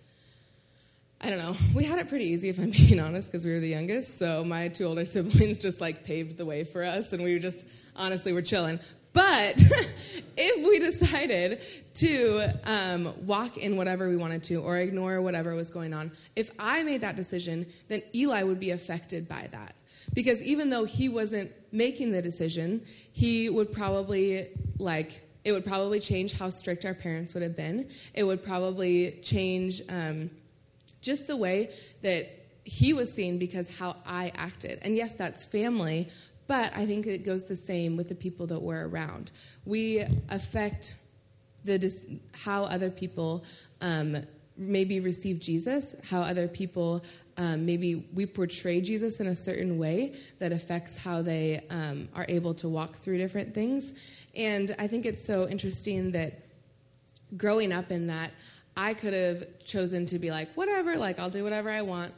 I 1.24 1.30
don't 1.30 1.38
know. 1.38 1.54
We 1.72 1.84
had 1.84 2.00
it 2.00 2.08
pretty 2.08 2.24
easy, 2.24 2.48
if 2.48 2.58
I'm 2.58 2.70
being 2.88 2.98
honest, 2.98 3.30
because 3.30 3.44
we 3.44 3.52
were 3.52 3.60
the 3.60 3.68
youngest. 3.68 4.18
So 4.18 4.44
my 4.44 4.68
two 4.68 4.86
older 4.86 5.04
siblings 5.06 5.58
just 5.58 5.80
like 5.80 6.04
paved 6.04 6.36
the 6.36 6.44
way 6.44 6.64
for 6.64 6.82
us, 6.82 7.12
and 7.12 7.22
we 7.22 7.32
were 7.32 7.38
just 7.38 7.64
honestly 7.94 8.32
were 8.32 8.42
chilling. 8.42 8.80
But 9.12 9.54
if 10.36 10.68
we 10.68 10.78
decided 10.78 11.60
to 11.94 12.60
um, 12.64 13.14
walk 13.26 13.58
in 13.58 13.76
whatever 13.76 14.08
we 14.08 14.16
wanted 14.16 14.42
to 14.44 14.56
or 14.56 14.78
ignore 14.78 15.20
whatever 15.20 15.54
was 15.54 15.70
going 15.70 15.92
on, 15.92 16.10
if 16.34 16.50
I 16.58 16.82
made 16.82 17.02
that 17.02 17.14
decision, 17.14 17.66
then 17.88 18.02
Eli 18.14 18.42
would 18.42 18.58
be 18.58 18.70
affected 18.70 19.28
by 19.28 19.48
that. 19.52 19.74
Because 20.14 20.42
even 20.42 20.70
though 20.70 20.84
he 20.84 21.08
wasn't 21.08 21.52
making 21.70 22.12
the 22.12 22.22
decision, 22.22 22.84
he 23.12 23.48
would 23.48 23.72
probably 23.72 24.48
like 24.78 25.22
it 25.44 25.52
would 25.52 25.64
probably 25.64 25.98
change 25.98 26.38
how 26.38 26.48
strict 26.50 26.84
our 26.84 26.94
parents 26.94 27.34
would 27.34 27.42
have 27.42 27.56
been. 27.56 27.88
It 28.14 28.22
would 28.24 28.44
probably 28.44 29.18
change. 29.22 29.82
Um, 29.88 30.30
just 31.02 31.26
the 31.26 31.36
way 31.36 31.70
that 32.00 32.26
he 32.64 32.92
was 32.94 33.12
seen 33.12 33.38
because 33.38 33.76
how 33.76 33.96
I 34.06 34.32
acted. 34.36 34.78
And 34.82 34.96
yes, 34.96 35.16
that's 35.16 35.44
family, 35.44 36.08
but 36.46 36.72
I 36.76 36.86
think 36.86 37.06
it 37.06 37.24
goes 37.26 37.44
the 37.44 37.56
same 37.56 37.96
with 37.96 38.08
the 38.08 38.14
people 38.14 38.46
that 38.46 38.60
we're 38.62 38.86
around. 38.86 39.32
We 39.66 40.04
affect 40.30 40.96
the 41.64 41.92
how 42.32 42.64
other 42.64 42.90
people 42.90 43.44
um, 43.80 44.16
maybe 44.56 45.00
receive 45.00 45.40
Jesus, 45.40 45.94
how 46.08 46.22
other 46.22 46.48
people 46.48 47.04
um, 47.36 47.66
maybe 47.66 48.06
we 48.12 48.26
portray 48.26 48.80
Jesus 48.80 49.20
in 49.20 49.26
a 49.26 49.34
certain 49.34 49.78
way 49.78 50.14
that 50.38 50.52
affects 50.52 50.96
how 50.96 51.22
they 51.22 51.64
um, 51.70 52.08
are 52.14 52.26
able 52.28 52.54
to 52.54 52.68
walk 52.68 52.96
through 52.96 53.18
different 53.18 53.54
things. 53.54 53.92
And 54.34 54.74
I 54.78 54.86
think 54.86 55.06
it's 55.06 55.24
so 55.24 55.48
interesting 55.48 56.12
that 56.12 56.44
growing 57.36 57.72
up 57.72 57.90
in 57.90 58.06
that, 58.08 58.32
I 58.76 58.94
could 58.94 59.12
have 59.12 59.44
chosen 59.64 60.06
to 60.06 60.18
be 60.18 60.30
like, 60.30 60.48
whatever, 60.54 60.96
like 60.96 61.18
I'll 61.18 61.30
do 61.30 61.44
whatever 61.44 61.70
I 61.70 61.82
want. 61.82 62.12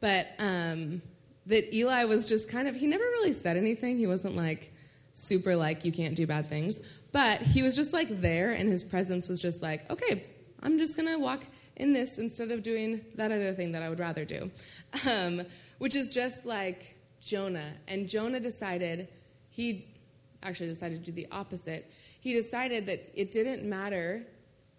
But 0.00 0.28
um, 0.38 1.02
that 1.46 1.74
Eli 1.74 2.04
was 2.04 2.24
just 2.24 2.48
kind 2.48 2.68
of, 2.68 2.76
he 2.76 2.86
never 2.86 3.04
really 3.04 3.32
said 3.32 3.56
anything. 3.56 3.98
He 3.98 4.06
wasn't 4.06 4.36
like 4.36 4.72
super 5.12 5.56
like, 5.56 5.84
you 5.84 5.92
can't 5.92 6.14
do 6.14 6.26
bad 6.26 6.48
things. 6.48 6.80
But 7.10 7.40
he 7.40 7.62
was 7.62 7.74
just 7.74 7.92
like 7.92 8.20
there, 8.20 8.52
and 8.52 8.68
his 8.68 8.84
presence 8.84 9.28
was 9.28 9.40
just 9.40 9.62
like, 9.62 9.90
okay, 9.90 10.24
I'm 10.62 10.78
just 10.78 10.96
to 11.08 11.16
walk 11.18 11.42
in 11.78 11.92
this 11.92 12.18
instead 12.18 12.50
of 12.50 12.62
doing 12.62 13.04
that 13.14 13.32
other 13.32 13.52
thing 13.52 13.72
that 13.72 13.82
I 13.82 13.88
would 13.88 14.00
rather 14.00 14.24
do. 14.24 14.50
Um, 15.08 15.42
which 15.78 15.94
is 15.94 16.10
just 16.10 16.44
like 16.44 16.96
Jonah. 17.20 17.72
And 17.86 18.08
Jonah 18.08 18.40
decided, 18.40 19.08
he 19.50 19.86
actually 20.42 20.68
decided 20.68 21.04
to 21.04 21.10
do 21.10 21.12
the 21.12 21.28
opposite. 21.32 21.90
He 22.20 22.34
decided 22.34 22.86
that 22.86 23.10
it 23.14 23.30
didn't 23.30 23.68
matter 23.68 24.26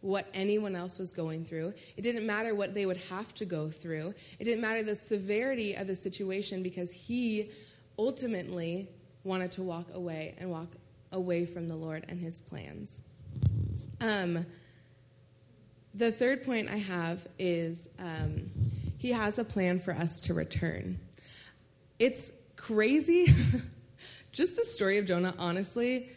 what 0.01 0.27
anyone 0.33 0.75
else 0.75 0.97
was 0.97 1.11
going 1.11 1.43
through. 1.43 1.73
It 1.97 2.01
didn't 2.01 2.25
matter 2.25 2.55
what 2.55 2.73
they 2.73 2.85
would 2.85 2.97
have 3.09 3.33
to 3.35 3.45
go 3.45 3.69
through. 3.69 4.13
It 4.39 4.43
didn't 4.45 4.61
matter 4.61 4.81
the 4.83 4.95
severity 4.95 5.75
of 5.75 5.87
the 5.87 5.95
situation 5.95 6.63
because 6.63 6.91
he 6.91 7.51
ultimately 7.97 8.87
wanted 9.23 9.51
to 9.51 9.63
walk 9.63 9.87
away 9.93 10.35
and 10.37 10.49
walk 10.49 10.69
away 11.11 11.45
from 11.45 11.67
the 11.67 11.75
Lord 11.75 12.05
and 12.07 12.19
his 12.19 12.39
plans. 12.41 13.01
Um, 14.01 14.45
the 15.93 16.11
third 16.11 16.43
point 16.43 16.69
I 16.69 16.77
have 16.77 17.27
is 17.37 17.89
um, 17.99 18.49
he 18.97 19.11
has 19.11 19.39
a 19.39 19.43
plan 19.43 19.79
for 19.79 19.93
us 19.93 20.19
to 20.21 20.33
return. 20.33 20.99
It's 21.97 22.31
crazy. 22.55 23.27
Just 24.31 24.55
the 24.55 24.65
story 24.65 24.97
of 24.97 25.05
Jonah, 25.05 25.33
honestly, 25.39 26.09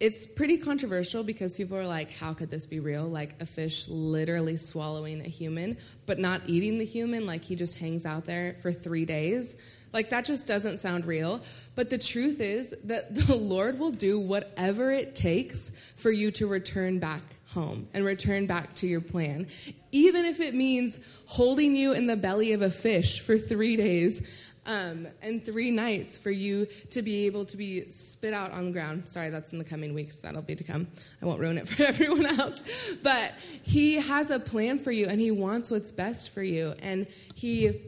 it's 0.00 0.26
pretty 0.26 0.58
controversial 0.58 1.24
because 1.24 1.56
people 1.56 1.76
are 1.76 1.86
like, 1.86 2.12
how 2.12 2.34
could 2.34 2.50
this 2.50 2.66
be 2.66 2.80
real? 2.80 3.04
Like 3.04 3.40
a 3.40 3.46
fish 3.46 3.88
literally 3.88 4.56
swallowing 4.56 5.20
a 5.20 5.28
human, 5.28 5.78
but 6.04 6.18
not 6.18 6.42
eating 6.46 6.78
the 6.78 6.84
human, 6.84 7.26
like 7.26 7.42
he 7.42 7.56
just 7.56 7.78
hangs 7.78 8.04
out 8.04 8.26
there 8.26 8.56
for 8.60 8.70
three 8.70 9.04
days. 9.04 9.56
Like 9.92 10.10
that 10.10 10.24
just 10.24 10.46
doesn't 10.46 10.78
sound 10.78 11.06
real. 11.06 11.40
But 11.76 11.88
the 11.88 11.98
truth 11.98 12.40
is 12.40 12.74
that 12.84 13.14
the 13.26 13.36
Lord 13.36 13.78
will 13.78 13.92
do 13.92 14.20
whatever 14.20 14.90
it 14.90 15.14
takes 15.14 15.70
for 15.96 16.10
you 16.10 16.30
to 16.32 16.46
return 16.46 16.98
back 16.98 17.22
home 17.46 17.88
and 17.94 18.04
return 18.04 18.46
back 18.46 18.74
to 18.76 18.86
your 18.86 19.00
plan. 19.00 19.46
Even 19.92 20.24
if 20.24 20.40
it 20.40 20.54
means 20.54 20.98
holding 21.26 21.76
you 21.76 21.92
in 21.92 22.06
the 22.06 22.16
belly 22.16 22.52
of 22.52 22.62
a 22.62 22.70
fish 22.70 23.20
for 23.20 23.38
three 23.38 23.76
days 23.76 24.22
um, 24.66 25.06
and 25.22 25.44
three 25.44 25.70
nights 25.70 26.16
for 26.16 26.30
you 26.30 26.66
to 26.90 27.02
be 27.02 27.26
able 27.26 27.44
to 27.46 27.56
be 27.56 27.90
spit 27.90 28.32
out 28.32 28.50
on 28.52 28.66
the 28.66 28.70
ground. 28.72 29.08
Sorry, 29.08 29.30
that's 29.30 29.52
in 29.52 29.58
the 29.58 29.64
coming 29.64 29.94
weeks. 29.94 30.20
That'll 30.20 30.42
be 30.42 30.56
to 30.56 30.64
come. 30.64 30.88
I 31.20 31.26
won't 31.26 31.40
ruin 31.40 31.58
it 31.58 31.68
for 31.68 31.82
everyone 31.82 32.26
else. 32.26 32.62
But 33.02 33.32
He 33.62 33.96
has 33.96 34.30
a 34.30 34.38
plan 34.38 34.78
for 34.78 34.90
you, 34.90 35.06
and 35.06 35.20
He 35.20 35.30
wants 35.30 35.70
what's 35.70 35.92
best 35.92 36.30
for 36.30 36.42
you. 36.42 36.74
And 36.80 37.06
He 37.34 37.82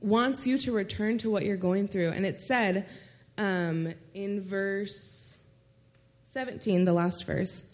wants 0.00 0.46
you 0.46 0.56
to 0.58 0.72
return 0.72 1.18
to 1.18 1.30
what 1.30 1.44
you're 1.44 1.56
going 1.56 1.86
through. 1.86 2.10
And 2.10 2.24
it 2.24 2.40
said 2.40 2.88
um, 3.36 3.92
in 4.14 4.42
verse 4.42 5.38
17, 6.32 6.84
the 6.84 6.92
last 6.92 7.26
verse. 7.26 7.69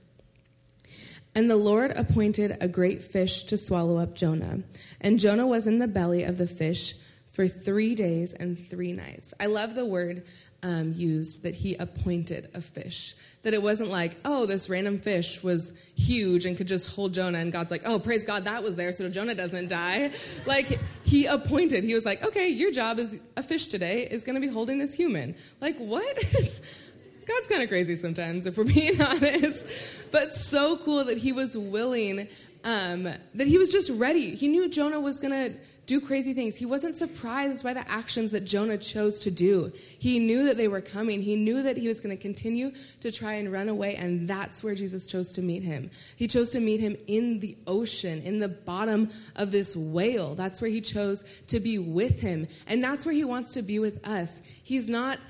And 1.37 1.51
the 1.51 1.57
Lord 1.57 1.93
appointed 1.95 2.57
a 2.63 2.67
great 2.67 3.05
fish 3.05 3.45
to 3.45 3.59
swallow 3.59 3.99
up 3.99 4.15
Jonah. 4.15 4.61
And 5.03 5.21
Jonah 5.21 5.47
was 5.47 5.67
in 5.67 5.79
the 5.79 5.87
belly 5.87 6.25
of 6.25 6.39
the 6.39 6.47
fish 6.47 6.95
for 7.31 7.47
three 7.47 7.95
days 7.95 8.33
and 8.33 8.59
three 8.59 8.95
nights. 8.95 9.35
I 9.39 9.45
love 9.45 9.75
the 9.75 9.85
word 9.85 10.25
um, 10.63 10.95
used 10.97 11.43
that 11.43 11.55
he 11.55 11.75
appointed 11.75 12.49
a 12.55 12.63
fish. 12.63 13.15
That 13.43 13.53
it 13.53 13.61
wasn't 13.61 13.91
like, 13.91 14.17
oh, 14.25 14.47
this 14.47 14.71
random 14.71 14.99
fish 14.99 15.43
was 15.43 15.75
huge 15.95 16.47
and 16.47 16.57
could 16.57 16.69
just 16.69 16.97
hold 16.97 17.13
Jonah, 17.13 17.39
and 17.39 17.53
God's 17.53 17.71
like, 17.71 17.83
oh, 17.85 17.99
praise 17.99 18.25
God, 18.25 18.47
that 18.47 18.63
was 18.63 18.75
there 18.75 18.93
so 18.95 19.09
Jonah 19.11 19.35
doesn't 19.35 19.69
die. 19.69 20.13
Like, 20.47 20.79
he 21.05 21.27
appointed, 21.27 21.85
he 21.85 21.93
was 21.93 22.05
like, 22.05 22.25
okay, 22.25 22.49
your 22.49 22.71
job 22.71 22.99
as 22.99 23.21
a 23.37 23.43
fish 23.43 23.67
today 23.67 24.03
is 24.11 24.25
going 24.25 24.35
to 24.37 24.41
be 24.41 24.49
holding 24.49 24.79
this 24.79 24.95
human. 24.95 25.35
Like, 25.61 25.77
what? 25.77 26.17
God's 27.27 27.49
kind 27.49 27.63
of 27.63 27.69
crazy 27.69 27.97
sometimes, 27.97 28.47
if 28.47 28.57
we're 28.57 28.65
being 28.73 29.01
honest. 29.03 29.67
But 30.13 30.35
so 30.35 30.77
cool 30.79 31.05
that 31.05 31.19
he 31.19 31.33
was 31.33 31.57
willing, 31.57 32.29
um, 32.65 33.05
that 33.35 33.47
he 33.47 33.59
was 33.59 33.71
just 33.71 33.91
ready. 33.93 34.35
He 34.35 34.49
knew 34.49 34.69
Jonah 34.69 35.01
was 35.01 35.19
going 35.19 35.33
to 35.33 35.59
do 35.87 36.01
crazy 36.01 36.35
things. 36.35 36.57
He 36.57 36.67
wasn't 36.67 36.97
surprised 36.97 37.63
by 37.63 37.73
the 37.73 37.89
actions 37.91 38.33
that 38.33 38.45
Jonah 38.45 38.77
chose 38.77 39.21
to 39.21 39.31
do. 39.31 39.73
He 39.99 40.19
knew 40.19 40.47
that 40.47 40.57
they 40.57 40.67
were 40.67 40.81
coming. 40.81 41.23
He 41.23 41.37
knew 41.37 41.63
that 41.63 41.77
he 41.77 41.87
was 41.87 42.01
going 42.01 42.17
to 42.17 42.21
continue 42.21 42.73
to 43.01 43.13
try 43.13 43.35
and 43.35 43.53
run 43.53 43.69
away, 43.69 43.95
and 43.95 44.29
that's 44.29 44.65
where 44.65 44.75
Jesus 44.75 45.07
chose 45.07 45.33
to 45.35 45.43
meet 45.43 45.63
him. 45.63 45.91
He 46.17 46.27
chose 46.27 46.51
to 46.51 46.61
meet 46.61 46.81
him 46.81 46.97
in 47.07 47.39
the 47.39 47.57
ocean, 47.69 48.21
in 48.23 48.41
the 48.41 48.49
bottom 48.49 49.11
of 49.37 49.53
this 49.53 49.77
whale. 49.77 50.35
That's 50.35 50.61
where 50.61 50.71
he 50.71 50.81
chose 50.81 51.25
to 51.49 51.61
be 51.61 51.79
with 51.79 52.21
him, 52.21 52.49
and 52.67 52.83
that's 52.83 53.07
where 53.07 53.15
he 53.15 53.25
wants 53.25 53.55
to 53.55 53.63
be 53.63 53.79
with 53.79 54.07
us. 54.07 54.43
He's 54.65 54.91
not 54.91 55.21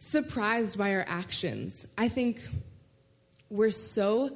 surprised 0.00 0.78
by 0.78 0.94
our 0.94 1.04
actions. 1.06 1.86
I 1.98 2.08
think 2.08 2.40
we're 3.50 3.70
so 3.70 4.30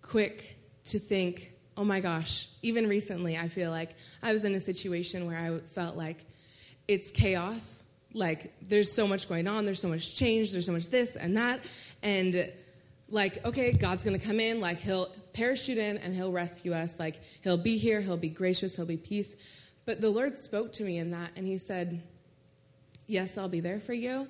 quick 0.00 0.56
to 0.84 0.98
think, 0.98 1.52
oh 1.76 1.84
my 1.84 2.00
gosh, 2.00 2.48
even 2.62 2.88
recently, 2.88 3.36
I 3.36 3.48
feel 3.48 3.70
like 3.70 3.90
I 4.22 4.32
was 4.32 4.44
in 4.44 4.54
a 4.54 4.60
situation 4.60 5.26
where 5.26 5.36
I 5.36 5.58
felt 5.58 5.96
like 5.96 6.24
it's 6.88 7.10
chaos. 7.10 7.82
Like, 8.14 8.54
there's 8.62 8.90
so 8.90 9.06
much 9.06 9.28
going 9.28 9.46
on, 9.46 9.66
there's 9.66 9.80
so 9.80 9.88
much 9.90 10.16
change, 10.16 10.52
there's 10.52 10.64
so 10.64 10.72
much 10.72 10.88
this 10.88 11.16
and 11.16 11.36
that. 11.36 11.60
And, 12.02 12.50
like, 13.10 13.44
okay, 13.44 13.72
God's 13.72 14.04
gonna 14.04 14.18
come 14.18 14.40
in, 14.40 14.58
like, 14.58 14.78
He'll 14.78 15.08
parachute 15.34 15.76
in 15.76 15.98
and 15.98 16.14
He'll 16.14 16.32
rescue 16.32 16.72
us. 16.72 16.98
Like, 16.98 17.20
He'll 17.42 17.58
be 17.58 17.76
here, 17.76 18.00
He'll 18.00 18.16
be 18.16 18.30
gracious, 18.30 18.74
He'll 18.74 18.86
be 18.86 18.96
peace. 18.96 19.36
But 19.84 20.00
the 20.00 20.08
Lord 20.08 20.34
spoke 20.38 20.72
to 20.74 20.84
me 20.84 20.96
in 20.96 21.10
that, 21.10 21.32
and 21.36 21.46
He 21.46 21.58
said, 21.58 22.02
Yes, 23.06 23.36
I'll 23.36 23.48
be 23.50 23.60
there 23.60 23.80
for 23.80 23.92
you, 23.92 24.26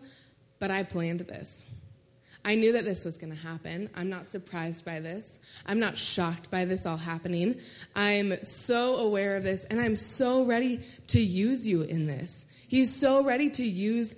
but 0.59 0.71
I 0.71 0.83
planned 0.83 1.21
this. 1.21 1.67
I 2.45 2.55
knew 2.55 2.73
that 2.73 2.85
this 2.85 3.05
was 3.05 3.19
going 3.19 3.33
to 3.33 3.39
happen. 3.39 3.91
I'm 3.95 4.09
not 4.09 4.29
surprised 4.29 4.85
by 4.85 5.01
this. 5.01 5.39
I'm 5.67 5.81
not 5.81 5.99
shocked 5.99 6.51
by 6.51 6.65
this 6.65 6.87
all 6.87 6.97
happening. 6.97 7.61
I'm 7.95 8.43
so 8.43 8.97
aware 8.97 9.37
of 9.37 9.43
this, 9.43 9.65
and 9.65 9.81
I'm 9.81 9.97
so 9.97 10.45
ready 10.45 10.81
to 11.09 11.21
use 11.21 11.67
you 11.67 11.83
in 11.83 12.07
this. 12.07 12.47
He's 12.69 12.95
so 12.95 13.25
ready 13.25 13.51
to 13.51 13.63
use 13.63 14.15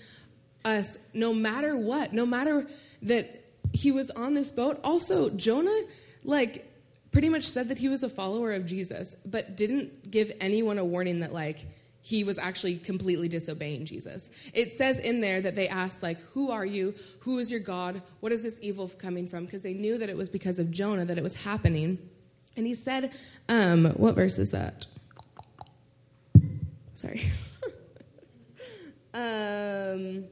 us 0.64 0.98
no 1.14 1.33
matter 1.33 1.76
what, 1.76 2.12
no 2.12 2.26
matter 2.26 2.66
that 3.03 3.42
he 3.72 3.90
was 3.90 4.11
on 4.11 4.35
this 4.35 4.53
boat. 4.53 4.81
Also, 4.85 5.31
Jonah, 5.31 5.81
like, 6.22 6.70
pretty 7.12 7.29
much 7.29 7.44
said 7.44 7.68
that 7.68 7.79
he 7.79 7.88
was 7.88 8.03
a 8.03 8.09
follower 8.09 8.53
of 8.53 8.66
Jesus, 8.66 9.16
but 9.24 9.57
didn't 9.57 10.11
give 10.11 10.31
anyone 10.40 10.79
a 10.79 10.85
warning 10.85 11.20
that, 11.20 11.33
like, 11.33 11.66
he 12.03 12.25
was 12.25 12.39
actually 12.39 12.77
completely 12.77 13.29
disobeying 13.29 13.85
Jesus. 13.85 14.31
It 14.55 14.73
says 14.73 14.99
in 14.99 15.21
there 15.21 15.41
that 15.41 15.55
they 15.55 15.69
asked, 15.69 16.03
like, 16.03 16.19
who 16.33 16.51
are 16.51 16.65
you? 16.65 16.95
Who 17.21 17.39
is 17.39 17.51
your 17.51 17.61
God? 17.61 18.01
What 18.21 18.33
is 18.33 18.43
this 18.43 18.59
evil 18.63 18.89
coming 18.89 19.27
from? 19.27 19.45
Because 19.45 19.63
they 19.63 19.75
knew 19.75 19.99
that 19.99 20.09
it 20.09 20.17
was 20.17 20.31
because 20.31 20.59
of 20.59 20.71
Jonah 20.71 21.05
that 21.05 21.19
it 21.19 21.23
was 21.23 21.45
happening. 21.45 21.99
And 22.57 22.67
he 22.67 22.75
said, 22.75 23.13
um, 23.49 23.87
what 23.97 24.15
verse 24.15 24.39
is 24.39 24.51
that? 24.53 24.87
Sorry. 26.95 27.23
um, 29.15 30.25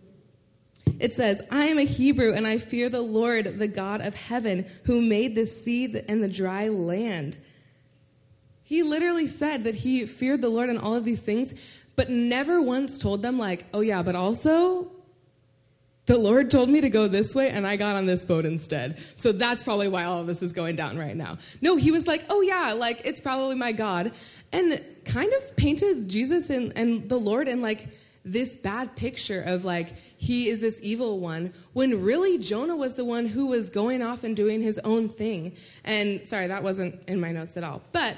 it 0.98 1.14
says, 1.14 1.42
I 1.50 1.66
am 1.66 1.78
a 1.78 1.84
Hebrew 1.84 2.32
and 2.32 2.46
I 2.46 2.58
fear 2.58 2.88
the 2.88 3.02
Lord, 3.02 3.58
the 3.58 3.68
God 3.68 4.00
of 4.00 4.14
heaven, 4.14 4.66
who 4.84 5.00
made 5.00 5.34
the 5.34 5.46
sea 5.46 6.02
and 6.08 6.22
the 6.22 6.28
dry 6.28 6.68
land. 6.68 7.38
He 8.68 8.82
literally 8.82 9.26
said 9.26 9.64
that 9.64 9.76
he 9.76 10.04
feared 10.04 10.42
the 10.42 10.50
Lord 10.50 10.68
and 10.68 10.78
all 10.78 10.94
of 10.94 11.02
these 11.02 11.22
things, 11.22 11.54
but 11.96 12.10
never 12.10 12.60
once 12.60 12.98
told 12.98 13.22
them, 13.22 13.38
like, 13.38 13.64
oh 13.72 13.80
yeah, 13.80 14.02
but 14.02 14.14
also 14.14 14.92
the 16.04 16.18
Lord 16.18 16.50
told 16.50 16.68
me 16.68 16.82
to 16.82 16.90
go 16.90 17.08
this 17.08 17.34
way 17.34 17.48
and 17.48 17.66
I 17.66 17.76
got 17.76 17.96
on 17.96 18.04
this 18.04 18.26
boat 18.26 18.44
instead. 18.44 18.98
So 19.14 19.32
that's 19.32 19.62
probably 19.62 19.88
why 19.88 20.04
all 20.04 20.20
of 20.20 20.26
this 20.26 20.42
is 20.42 20.52
going 20.52 20.76
down 20.76 20.98
right 20.98 21.16
now. 21.16 21.38
No, 21.62 21.76
he 21.76 21.90
was 21.90 22.06
like, 22.06 22.26
oh 22.28 22.42
yeah, 22.42 22.74
like 22.74 23.00
it's 23.06 23.20
probably 23.22 23.54
my 23.54 23.72
God. 23.72 24.12
And 24.52 24.84
kind 25.06 25.32
of 25.32 25.56
painted 25.56 26.10
Jesus 26.10 26.50
and, 26.50 26.76
and 26.76 27.08
the 27.08 27.16
Lord 27.16 27.48
and 27.48 27.62
like 27.62 27.88
this 28.32 28.56
bad 28.56 28.94
picture 28.96 29.42
of 29.42 29.64
like 29.64 29.94
he 30.16 30.48
is 30.48 30.60
this 30.60 30.78
evil 30.82 31.20
one 31.20 31.52
when 31.72 32.02
really 32.02 32.38
Jonah 32.38 32.76
was 32.76 32.94
the 32.94 33.04
one 33.04 33.26
who 33.26 33.46
was 33.46 33.70
going 33.70 34.02
off 34.02 34.24
and 34.24 34.36
doing 34.36 34.60
his 34.60 34.78
own 34.80 35.08
thing. 35.08 35.56
And 35.84 36.26
sorry, 36.26 36.46
that 36.48 36.62
wasn't 36.62 37.02
in 37.08 37.20
my 37.20 37.32
notes 37.32 37.56
at 37.56 37.64
all. 37.64 37.82
But 37.92 38.16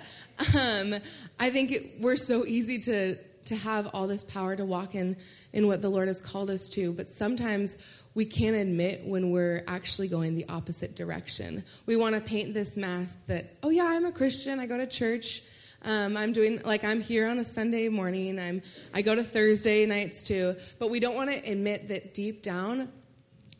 um, 0.59 0.94
I 1.38 1.51
think 1.51 1.73
it, 1.73 2.01
we're 2.01 2.16
so 2.16 2.44
easy 2.44 2.79
to 2.81 3.16
to 3.46 3.57
have 3.57 3.88
all 3.92 4.07
this 4.07 4.23
power 4.23 4.55
to 4.55 4.64
walk 4.64 4.94
in 4.94 5.16
in 5.53 5.66
what 5.66 5.83
the 5.83 5.88
Lord 5.88 6.07
has 6.07 6.20
called 6.20 6.51
us 6.51 6.68
to, 6.68 6.92
but 6.92 7.09
sometimes 7.09 7.79
we 8.14 8.25
can't 8.25 8.55
admit 8.55 9.05
when 9.05 9.31
we're 9.31 9.64
actually 9.66 10.09
going 10.09 10.35
the 10.35 10.49
opposite 10.49 10.94
direction. 10.94 11.64
We 11.87 11.96
want 11.96 12.14
to 12.14 12.20
paint 12.20 12.55
this 12.55 12.77
mask 12.77 13.18
that, 13.27 13.57
oh 13.62 13.70
yeah, 13.70 13.87
I'm 13.87 14.05
a 14.05 14.12
Christian, 14.12 14.61
I 14.61 14.66
go 14.66 14.77
to 14.77 14.87
church, 14.87 15.42
um, 15.83 16.16
I'm 16.16 16.33
doing 16.33 16.61
like 16.64 16.85
I'm 16.85 17.01
here 17.01 17.29
on 17.29 17.38
a 17.38 17.45
Sunday 17.45 17.88
morning. 17.88 18.38
I'm 18.38 18.62
I 18.93 19.03
go 19.03 19.14
to 19.14 19.25
Thursday 19.25 19.87
nights 19.87 20.23
too, 20.23 20.57
but 20.79 20.90
we 20.90 21.01
don't 21.01 21.14
want 21.14 21.31
to 21.31 21.38
admit 21.51 21.88
that 21.88 22.14
deep 22.14 22.43
down 22.43 22.90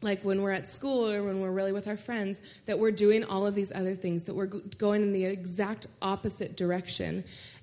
like 0.03 0.23
when 0.25 0.43
we're 0.43 0.51
at 0.51 0.67
school 0.67 1.11
or 1.11 1.25
when 1.25 1.41
we're 1.41 1.53
really 1.53 1.73
with 1.73 1.89
our 1.89 1.97
friends, 1.97 2.41
that 2.67 2.79
we're 2.79 2.91
doing 2.91 3.25
all 3.25 3.47
of 3.47 3.55
these 3.55 3.73
other 3.73 3.95
things, 3.95 4.25
that 4.25 4.35
we're 4.35 4.47
going 4.47 5.03
in 5.03 5.13
the 5.13 5.25
exact 5.25 5.87
opposite 6.01 6.57
direction. 6.57 7.23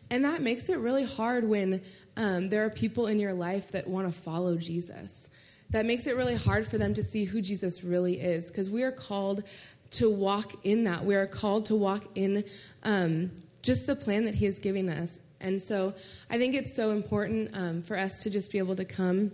And 0.09 0.23
that 0.23 0.41
makes 0.41 0.69
it 0.69 0.77
really 0.77 1.03
hard 1.03 1.47
when 1.47 1.81
um, 2.15 2.49
there 2.49 2.63
are 2.65 2.69
people 2.69 3.07
in 3.07 3.19
your 3.19 3.33
life 3.33 3.71
that 3.71 3.87
want 3.87 4.07
to 4.07 4.13
follow 4.13 4.55
Jesus. 4.55 5.29
That 5.71 5.85
makes 5.85 6.07
it 6.07 6.15
really 6.15 6.35
hard 6.35 6.65
for 6.65 6.77
them 6.77 6.93
to 6.93 7.03
see 7.03 7.25
who 7.25 7.41
Jesus 7.41 7.83
really 7.83 8.19
is 8.21 8.47
because 8.49 8.69
we 8.69 8.83
are 8.83 8.91
called 8.91 9.43
to 9.91 10.09
walk 10.09 10.53
in 10.63 10.83
that. 10.85 11.03
We 11.03 11.15
are 11.15 11.27
called 11.27 11.65
to 11.65 11.75
walk 11.75 12.05
in 12.15 12.43
um, 12.83 13.31
just 13.61 13.87
the 13.87 13.95
plan 13.95 14.25
that 14.25 14.35
He 14.35 14.45
is 14.45 14.59
giving 14.59 14.89
us. 14.89 15.19
And 15.39 15.61
so 15.61 15.93
I 16.29 16.37
think 16.37 16.55
it's 16.55 16.75
so 16.75 16.91
important 16.91 17.51
um, 17.53 17.81
for 17.81 17.97
us 17.97 18.19
to 18.23 18.29
just 18.29 18.51
be 18.51 18.57
able 18.57 18.75
to 18.75 18.85
come 18.85 19.31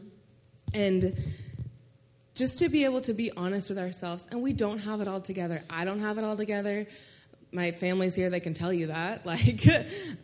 and 0.74 1.16
just 2.36 2.60
to 2.60 2.70
be 2.70 2.84
able 2.84 3.02
to 3.02 3.14
be 3.14 3.32
honest 3.32 3.70
with 3.70 3.78
ourselves. 3.78 4.28
And 4.32 4.42
we 4.42 4.54
don't 4.54 4.80
have 4.80 5.02
it 5.02 5.08
all 5.08 5.22
together. 5.22 5.64
I 5.70 5.86
don't 5.86 6.00
have 6.00 6.18
it 6.18 6.24
all 6.24 6.36
together. 6.36 6.88
My 7.52 7.72
family's 7.72 8.16
here, 8.16 8.30
they 8.30 8.40
can 8.40 8.54
tell 8.54 8.74
you 8.74 8.88
that. 8.88 9.26
Like, 9.26 9.66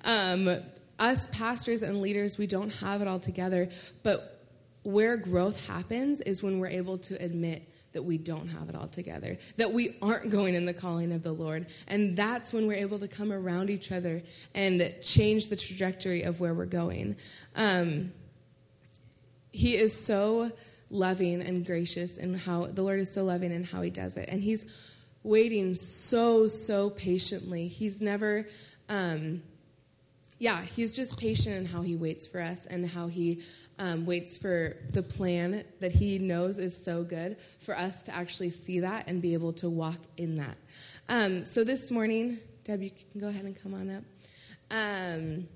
um, 0.04 0.50
us 0.98 1.28
pastors 1.28 1.82
and 1.82 2.02
leaders, 2.02 2.38
we 2.38 2.48
don't 2.48 2.74
have 2.76 3.02
it 3.02 3.08
all 3.08 3.20
together. 3.20 3.70
But 4.04 4.48
where 4.84 5.18
growth 5.18 5.68
happens 5.68 6.22
is 6.22 6.42
when 6.42 6.60
we're 6.60 6.68
able 6.68 6.98
to 6.98 7.24
admit 7.24 7.64
that 7.94 8.04
we 8.04 8.18
don't 8.18 8.48
have 8.48 8.70
it 8.70 8.76
all 8.76 8.88
together, 8.88 9.38
that 9.58 9.72
we 9.72 9.96
aren't 10.02 10.30
going 10.30 10.56
in 10.56 10.66
the 10.66 10.74
calling 10.74 11.12
of 11.12 11.24
the 11.24 11.32
Lord. 11.32 11.68
And 11.88 12.16
that's 12.16 12.54
when 12.54 12.68
we're 12.68 12.78
able 12.78 13.00
to 13.00 13.08
come 13.08 13.32
around 13.32 13.70
each 13.70 13.92
other 13.92 14.22
and 14.54 14.94
change 15.02 15.48
the 15.48 15.56
trajectory 15.56 16.24
of 16.24 16.40
where 16.40 16.54
we're 16.54 16.66
going. 16.66 17.16
Um, 17.56 18.12
he 19.52 19.76
is 19.76 19.94
so 19.94 20.52
loving 20.92 21.42
and 21.42 21.66
gracious 21.66 22.18
and 22.18 22.40
how 22.40 22.66
the 22.66 22.82
Lord 22.82 23.00
is 23.00 23.12
so 23.12 23.24
loving 23.24 23.52
and 23.52 23.66
how 23.66 23.82
he 23.82 23.90
does 23.90 24.18
it. 24.18 24.30
And 24.30 24.42
he's 24.42 24.66
waiting 25.24 25.76
so, 25.76 26.48
so 26.48 26.90
patiently. 26.92 27.68
He's 27.68 28.02
never, 28.02 28.48
um, 28.88 29.42
yeah, 30.38 30.62
he's 30.62 30.94
just 30.94 31.18
patient 31.18 31.56
in 31.56 31.66
how 31.66 31.82
he 31.82 31.96
waits 31.96 32.26
for 32.26 32.42
us 32.42 32.66
and 32.66 32.88
how 32.88 33.08
he 33.08 33.42
um, 33.80 34.06
waits 34.06 34.38
for 34.38 34.76
the 34.92 35.02
plan 35.02 35.64
that 35.80 35.92
he 35.92 36.20
knows 36.20 36.58
is 36.58 36.76
so 36.76 37.04
good 37.04 37.38
for 37.60 37.76
us 37.76 38.04
to 38.04 38.16
actually 38.16 38.50
see 38.50 38.82
that 38.82 39.08
and 39.08 39.22
be 39.22 39.34
able 39.34 39.54
to 39.54 39.70
walk 39.70 40.00
in 40.18 40.36
that. 40.36 40.58
Um, 41.08 41.44
so 41.46 41.64
this 41.64 41.90
morning, 41.90 42.40
Deb, 42.66 42.84
you 42.84 42.92
can 42.92 43.20
go 43.20 43.30
ahead 43.30 43.46
and 43.46 43.60
come 43.60 43.74
on 43.74 43.90
up. 43.90 44.04
Um, 44.70 45.48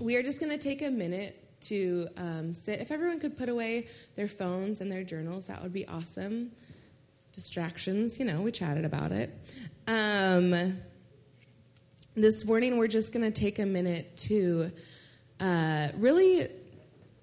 we 0.00 0.16
are 0.16 0.22
just 0.22 0.40
going 0.40 0.50
to 0.50 0.58
take 0.58 0.80
a 0.80 0.90
minute 0.90 1.36
to 1.62 2.08
um, 2.16 2.52
sit. 2.52 2.80
If 2.80 2.90
everyone 2.90 3.20
could 3.20 3.36
put 3.36 3.48
away 3.48 3.88
their 4.14 4.28
phones 4.28 4.80
and 4.80 4.90
their 4.90 5.04
journals, 5.04 5.46
that 5.46 5.62
would 5.62 5.72
be 5.72 5.86
awesome. 5.88 6.52
Distractions, 7.32 8.18
you 8.18 8.24
know, 8.24 8.40
we 8.40 8.52
chatted 8.52 8.84
about 8.84 9.12
it. 9.12 9.36
Um, 9.86 10.78
this 12.14 12.44
morning, 12.44 12.78
we're 12.78 12.86
just 12.86 13.12
going 13.12 13.30
to 13.30 13.40
take 13.40 13.58
a 13.58 13.66
minute 13.66 14.16
to 14.18 14.72
uh, 15.38 15.88
really 15.96 16.48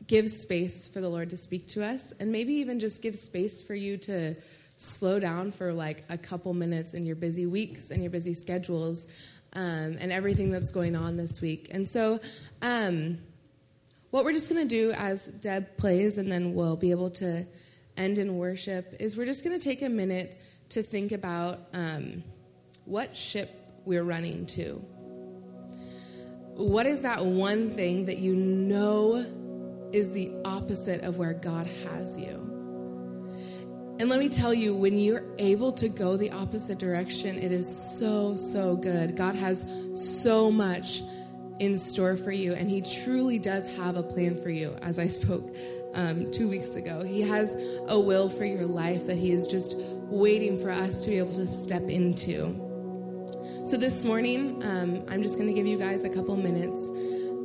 give 0.08 0.30
space 0.30 0.88
for 0.88 1.02
the 1.02 1.10
Lord 1.10 1.30
to 1.30 1.38
speak 1.38 1.67
to 1.70 1.84
us, 1.84 2.13
and 2.20 2.32
maybe 2.32 2.54
even 2.54 2.80
just 2.80 3.02
give 3.02 3.17
space 3.17 3.62
for 3.62 3.76
you 3.76 3.98
to 3.98 4.36
slow 4.78 5.20
down 5.20 5.52
for 5.52 5.74
like 5.74 6.04
a 6.10 6.17
couple 6.17 6.54
minutes 6.54 6.93
in 6.93 7.06
your 7.06 7.15
busy 7.15 7.46
weeks 7.46 7.91
and 7.91 8.02
your 8.02 8.12
busy 8.12 8.34
schedules 8.34 9.08
um, 9.54 9.98
and 10.00 10.12
everything 10.12 10.52
that's 10.52 10.70
going 10.70 10.96
on 10.96 11.17
this 11.17 11.41
week. 11.41 11.70
And 11.72 11.88
so, 11.88 12.20
um, 12.62 13.17
what 14.12 14.24
we're 14.24 14.34
just 14.34 14.50
going 14.50 14.65
to 14.65 14.67
do 14.67 14.91
as 14.91 15.28
Deb 15.28 15.76
plays, 15.78 16.17
and 16.17 16.32
then 16.32 16.54
we'll 16.54 16.78
be 16.78 16.91
able 16.91 17.10
to 17.12 17.46
end 17.98 18.20
in 18.20 18.38
worship, 18.38 18.96
is 19.00 19.17
we're 19.17 19.26
just 19.26 19.43
going 19.43 19.58
to 19.58 19.63
take 19.63 19.82
a 19.82 19.89
minute 19.89 20.39
to 20.70 20.82
think 20.82 21.12
about 21.12 21.60
um, 21.74 22.24
what 22.86 23.15
ship 23.15 23.50
we're 23.86 24.04
running 24.04 24.46
to. 24.46 24.82
What 26.54 26.86
is 26.86 27.02
that 27.02 27.24
one 27.24 27.72
thing 27.72 28.06
that 28.06 28.17
you 28.17 28.36
know 28.36 29.26
is 29.93 30.12
the 30.12 30.32
opposite 30.45 31.02
of 31.04 31.17
where 31.17 31.34
God 31.34 31.67
has 31.67 32.17
you? 32.17 32.47
And 34.00 34.10
let 34.10 34.19
me 34.19 34.30
tell 34.30 34.54
you, 34.54 34.76
when 34.76 35.00
you're 35.00 35.23
able 35.39 35.71
to 35.73 35.89
go 35.89 36.17
the 36.17 36.30
opposite 36.30 36.78
direction, 36.78 37.39
it 37.39 37.52
is 37.52 37.67
so, 37.67 38.36
so 38.36 38.76
good. 38.76 39.15
God 39.15 39.34
has 39.34 39.65
so 39.95 40.52
much 40.52 41.02
in 41.60 41.80
store 41.80 42.15
for 42.15 42.32
you, 42.32 42.54
and 42.54 42.69
He 42.69 42.82
truly 42.82 43.39
does 43.39 43.76
have 43.78 43.97
a 43.97 44.04
plan 44.04 44.36
for 44.36 44.52
you, 44.52 44.76
as 44.84 45.00
I 45.00 45.08
spoke 45.08 45.56
um, 45.95 46.32
two 46.32 46.47
weeks 46.47 46.76
ago. 46.76 47.04
He 47.04 47.21
has 47.21 47.56
a 47.88 48.00
will 48.00 48.30
for 48.30 48.45
your 48.45 48.65
life 48.65 49.08
that 49.08 49.17
He 49.17 49.32
is 49.32 49.47
just 49.47 49.76
waiting 49.78 50.62
for 50.62 50.69
us 50.69 51.02
to 51.06 51.10
be 51.10 51.17
able 51.17 51.34
to 51.34 51.47
step 51.47 51.89
into. 51.89 52.63
So 53.63 53.78
this 53.78 54.04
morning, 54.04 54.63
um, 54.63 55.04
I'm 55.08 55.23
just 55.23 55.38
going 55.38 55.47
to 55.47 55.54
give 55.54 55.65
you 55.65 55.78
guys 55.80 56.04
a 56.04 56.10
couple 56.10 56.38
minutes 56.38 56.88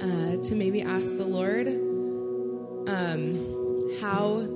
uh, 0.04 0.48
to 0.48 0.54
maybe 0.54 0.82
ask 0.82 1.16
the 1.16 1.24
Lord 1.24 1.66
um, 2.86 3.98
how 4.00 4.46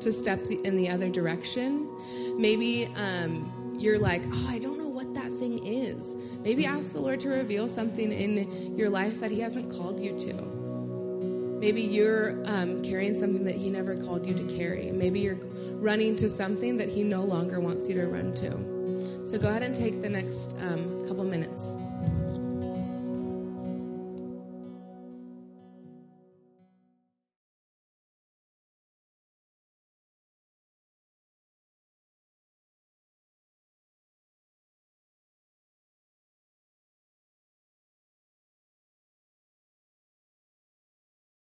to 0.00 0.12
step 0.12 0.44
the, 0.44 0.60
in 0.64 0.76
the 0.76 0.88
other 0.88 1.08
direction. 1.08 1.88
Maybe 2.36 2.86
um, 2.96 3.76
you're 3.78 3.98
like, 3.98 4.22
oh, 4.32 4.46
I 4.48 4.58
don't 4.58 4.78
know 4.78 4.88
what 4.88 5.14
that 5.14 5.32
thing 5.32 5.64
is. 5.66 6.16
Maybe 6.42 6.66
ask 6.66 6.92
the 6.92 7.00
Lord 7.00 7.20
to 7.20 7.28
reveal 7.28 7.68
something 7.68 8.12
in 8.12 8.76
your 8.76 8.90
life 8.90 9.20
that 9.20 9.30
He 9.30 9.40
hasn't 9.40 9.72
called 9.72 10.00
you 10.00 10.18
to. 10.18 10.34
Maybe 11.60 11.82
you're 11.82 12.40
um, 12.46 12.80
carrying 12.82 13.14
something 13.14 13.44
that 13.44 13.56
He 13.56 13.70
never 13.70 13.96
called 13.96 14.26
you 14.26 14.34
to 14.34 14.44
carry. 14.44 14.92
Maybe 14.92 15.20
you're 15.20 15.38
running 15.74 16.14
to 16.16 16.28
something 16.28 16.76
that 16.76 16.88
He 16.88 17.02
no 17.02 17.22
longer 17.22 17.60
wants 17.60 17.88
you 17.88 17.94
to 17.96 18.06
run 18.06 18.32
to. 18.36 19.26
So 19.26 19.38
go 19.38 19.48
ahead 19.48 19.62
and 19.62 19.74
take 19.74 20.00
the 20.00 20.08
next 20.08 20.56
um, 20.60 21.06
couple 21.06 21.24
minutes. 21.24 21.76